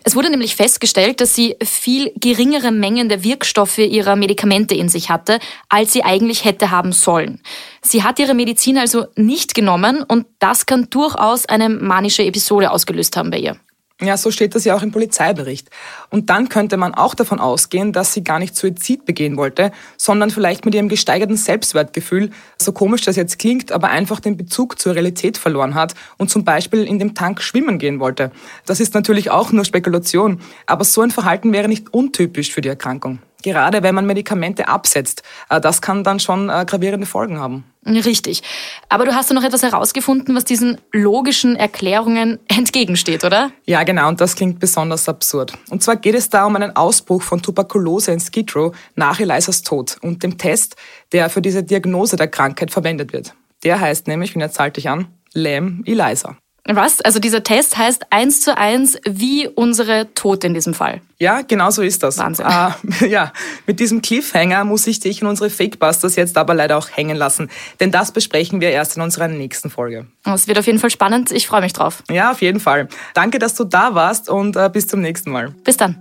Es 0.05 0.17
wurde 0.17 0.31
nämlich 0.31 0.57
festgestellt, 0.57 1.21
dass 1.21 1.35
sie 1.35 1.57
viel 1.63 2.13
geringere 2.17 2.73
Mengen 2.73 3.09
der 3.09 3.25
Wirkstoffe 3.25 3.79
ihrer 3.79 4.17
Medikamente 4.17 4.75
in 4.75 4.89
sich 4.89 5.11
hatte, 5.11 5.39
als 5.69 5.93
sie 5.93 6.05
eigentlich 6.05 6.45
hätte 6.45 6.71
haben 6.71 6.93
sollen. 6.93 7.41
Sie 7.83 8.03
hat 8.03 8.19
ihre 8.19 8.35
Medizin 8.35 8.79
also 8.79 9.07
nicht 9.17 9.55
genommen 9.55 10.03
und 10.03 10.27
das 10.39 10.67
kann 10.67 10.91
durchaus 10.91 11.47
eine 11.47 11.69
manische 11.69 12.25
Episode 12.25 12.71
ausgelöst 12.71 13.17
haben 13.17 13.31
bei 13.31 13.39
ihr. 13.39 13.57
Ja, 14.01 14.17
so 14.17 14.31
steht 14.31 14.55
das 14.55 14.65
ja 14.65 14.77
auch 14.77 14.83
im 14.83 14.93
Polizeibericht. 14.93 15.71
Und 16.09 16.31
dann 16.31 16.49
könnte 16.49 16.77
man 16.77 16.95
auch 16.95 17.17
davon 17.17 17.41
ausgehen, 17.41 17.93
dass 17.93 18.13
sie 18.13 18.23
gar 18.23 18.39
nicht 18.39 18.55
Suizid 18.55 19.05
begehen 19.05 19.37
wollte, 19.37 19.73
sondern 19.97 20.31
vielleicht 20.31 20.65
mit 20.65 20.77
ihrem 20.77 20.89
gesteigerten 20.89 21.37
Selbstwertgefühl, 21.37 22.31
so 22.63 22.71
komisch 22.71 23.03
das 23.03 23.17
jetzt 23.17 23.41
klingt, 23.41 23.73
aber 23.73 23.89
einfach 23.89 24.21
den 24.21 24.37
Bezug 24.37 24.79
zur 24.79 24.95
Realität 24.95 25.37
verloren 25.37 25.75
hat 25.75 25.95
und 26.17 26.31
zum 26.31 26.45
Beispiel 26.45 26.85
in 26.85 27.01
dem 27.01 27.17
Tank 27.17 27.43
schwimmen 27.43 27.81
gehen 27.81 27.99
wollte. 27.99 28.31
Das 28.67 28.79
ist 28.79 28.95
natürlich 28.95 29.33
auch 29.33 29.51
nur 29.51 29.65
Spekulation, 29.65 30.41
aber 30.67 30.85
so 30.85 31.01
ein 31.01 31.11
Verhalten 31.11 31.53
wäre 31.53 31.67
nicht 31.67 31.93
untypisch 31.93 32.53
für 32.53 32.61
die 32.61 32.69
Erkrankung. 32.69 33.19
Gerade 33.43 33.85
wenn 33.85 33.95
man 33.95 34.07
Medikamente 34.07 34.69
absetzt, 34.69 35.23
äh, 35.49 35.61
das 35.61 35.81
kann 35.81 36.03
dann 36.03 36.19
schon 36.19 36.49
äh, 36.49 36.65
gravierende 36.67 37.07
Folgen 37.07 37.39
haben. 37.39 37.65
Richtig. 37.87 38.43
Aber 38.89 39.05
du 39.05 39.15
hast 39.15 39.31
ja 39.31 39.35
noch 39.35 39.45
etwas 39.45 39.63
herausgefunden, 39.63 40.35
was 40.35 40.45
diesen 40.45 40.81
logischen 40.93 41.57
Erklärungen 41.57 42.41
entgegensteht, 42.49 43.25
oder? 43.25 43.51
Ja, 43.65 43.85
genau, 43.85 44.09
und 44.09 44.21
das 44.21 44.35
klingt 44.35 44.59
besonders 44.59 45.09
absurd. 45.09 45.53
Und 45.71 45.83
zwar 45.83 45.97
geht 45.97 46.15
es 46.15 46.29
da 46.29 46.47
um 46.47 46.57
einen 46.57 46.75
Ausbruch 46.75 47.23
von 47.23 47.41
Tuberkulose 47.41 48.13
in 48.13 48.21
Skid 48.21 48.55
Row 48.57 48.77
nach 48.97 49.21
Elisas 49.21 49.63
Tod 49.63 49.97
und 50.03 50.23
dem 50.23 50.37
Test, 50.37 50.77
der 51.13 51.31
für 51.31 51.41
diese 51.41 51.63
Diagnose 51.63 52.17
der 52.17 52.29
Krankheit 52.29 52.71
verwendet 52.71 53.13
wird. 53.13 53.35
Der 53.63 53.81
heißt 53.81 54.09
nämlich, 54.09 54.35
und 54.35 54.41
jetzt 54.41 54.59
halte 54.59 54.81
ich 54.81 54.89
an, 54.89 55.09
Lam 55.33 55.83
Eliza. 55.87 56.37
Was? 56.71 57.01
Also 57.01 57.19
dieser 57.19 57.43
Test 57.43 57.79
heißt 57.79 58.07
eins 58.11 58.43
zu 58.43 58.57
eins 58.57 58.99
wie 59.09 59.49
unsere 59.49 60.13
Tote 60.15 60.49
in 60.49 60.55
diesem 60.55 60.75
Fall. 60.75 61.01
Ja, 61.19 61.41
genau 61.41 61.71
so 61.71 61.81
ist 61.81 62.03
das. 62.03 62.19
Wahnsinn. 62.19 62.47
Äh, 62.47 63.07
ja, 63.09 63.33
mit 63.67 63.81
diesem 63.81 64.03
Cliffhanger 64.03 64.65
muss 64.65 64.87
ich 64.87 65.01
dich 65.01 65.23
und 65.23 65.29
unsere 65.29 65.49
Fakebusters 65.49 66.17
jetzt 66.17 66.37
aber 66.37 66.55
leider 66.55 66.77
auch 66.77 66.89
hängen 66.93 67.17
lassen, 67.17 67.51
denn 67.81 67.91
das 67.91 68.13
besprechen 68.13 68.61
wir 68.61 68.71
erst 68.71 68.97
in 68.97 69.03
unserer 69.03 69.29
nächsten 69.29 69.71
Folge. 69.71 70.07
Es 70.25 70.47
wird 70.47 70.59
auf 70.59 70.67
jeden 70.67 70.79
Fall 70.79 70.91
spannend. 70.91 71.33
Ich 71.33 71.47
freue 71.47 71.63
mich 71.63 71.73
drauf. 71.73 72.03
Ja, 72.11 72.33
auf 72.33 72.43
jeden 72.43 72.61
Fall. 72.61 72.89
Danke, 73.15 73.39
dass 73.39 73.55
du 73.55 73.65
da 73.65 73.95
warst 73.95 74.29
und 74.29 74.57
äh, 74.57 74.69
bis 74.71 74.87
zum 74.87 75.01
nächsten 75.01 75.31
Mal. 75.31 75.55
Bis 75.65 75.79
dann. 75.79 75.97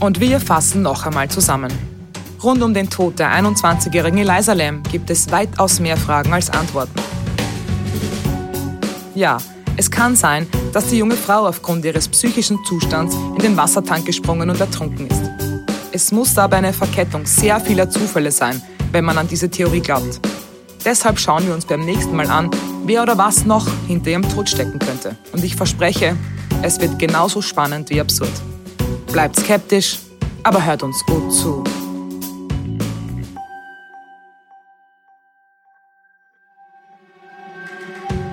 Und 0.00 0.20
wir 0.20 0.40
fassen 0.40 0.82
noch 0.82 1.04
einmal 1.04 1.28
zusammen. 1.28 1.72
Rund 2.42 2.62
um 2.62 2.72
den 2.72 2.88
Tod 2.88 3.18
der 3.18 3.30
21-jährigen 3.32 4.18
Eliza 4.18 4.52
Lam 4.52 4.82
gibt 4.84 5.10
es 5.10 5.30
weitaus 5.30 5.80
mehr 5.80 5.96
Fragen 5.96 6.32
als 6.32 6.50
Antworten. 6.50 7.00
Ja, 9.16 9.38
es 9.78 9.90
kann 9.90 10.14
sein, 10.14 10.46
dass 10.74 10.88
die 10.88 10.98
junge 10.98 11.16
Frau 11.16 11.46
aufgrund 11.46 11.86
ihres 11.86 12.06
psychischen 12.06 12.62
Zustands 12.66 13.14
in 13.14 13.42
den 13.42 13.56
Wassertank 13.56 14.04
gesprungen 14.04 14.50
und 14.50 14.60
ertrunken 14.60 15.06
ist. 15.06 15.22
Es 15.90 16.12
muss 16.12 16.36
aber 16.36 16.56
eine 16.56 16.74
Verkettung 16.74 17.24
sehr 17.24 17.58
vieler 17.58 17.88
Zufälle 17.88 18.30
sein, 18.30 18.60
wenn 18.92 19.06
man 19.06 19.16
an 19.16 19.26
diese 19.26 19.48
Theorie 19.48 19.80
glaubt. 19.80 20.20
Deshalb 20.84 21.18
schauen 21.18 21.46
wir 21.46 21.54
uns 21.54 21.64
beim 21.64 21.86
nächsten 21.86 22.14
Mal 22.14 22.28
an, 22.28 22.50
wer 22.84 23.02
oder 23.02 23.16
was 23.16 23.46
noch 23.46 23.66
hinter 23.86 24.10
ihrem 24.10 24.28
Tod 24.28 24.50
stecken 24.50 24.78
könnte. 24.78 25.16
Und 25.32 25.42
ich 25.42 25.56
verspreche, 25.56 26.14
es 26.60 26.78
wird 26.78 26.98
genauso 26.98 27.40
spannend 27.40 27.88
wie 27.88 28.02
absurd. 28.02 28.32
Bleibt 29.10 29.40
skeptisch, 29.40 29.98
aber 30.42 30.62
hört 30.62 30.82
uns 30.82 31.02
gut 31.06 31.32
zu. 31.32 31.64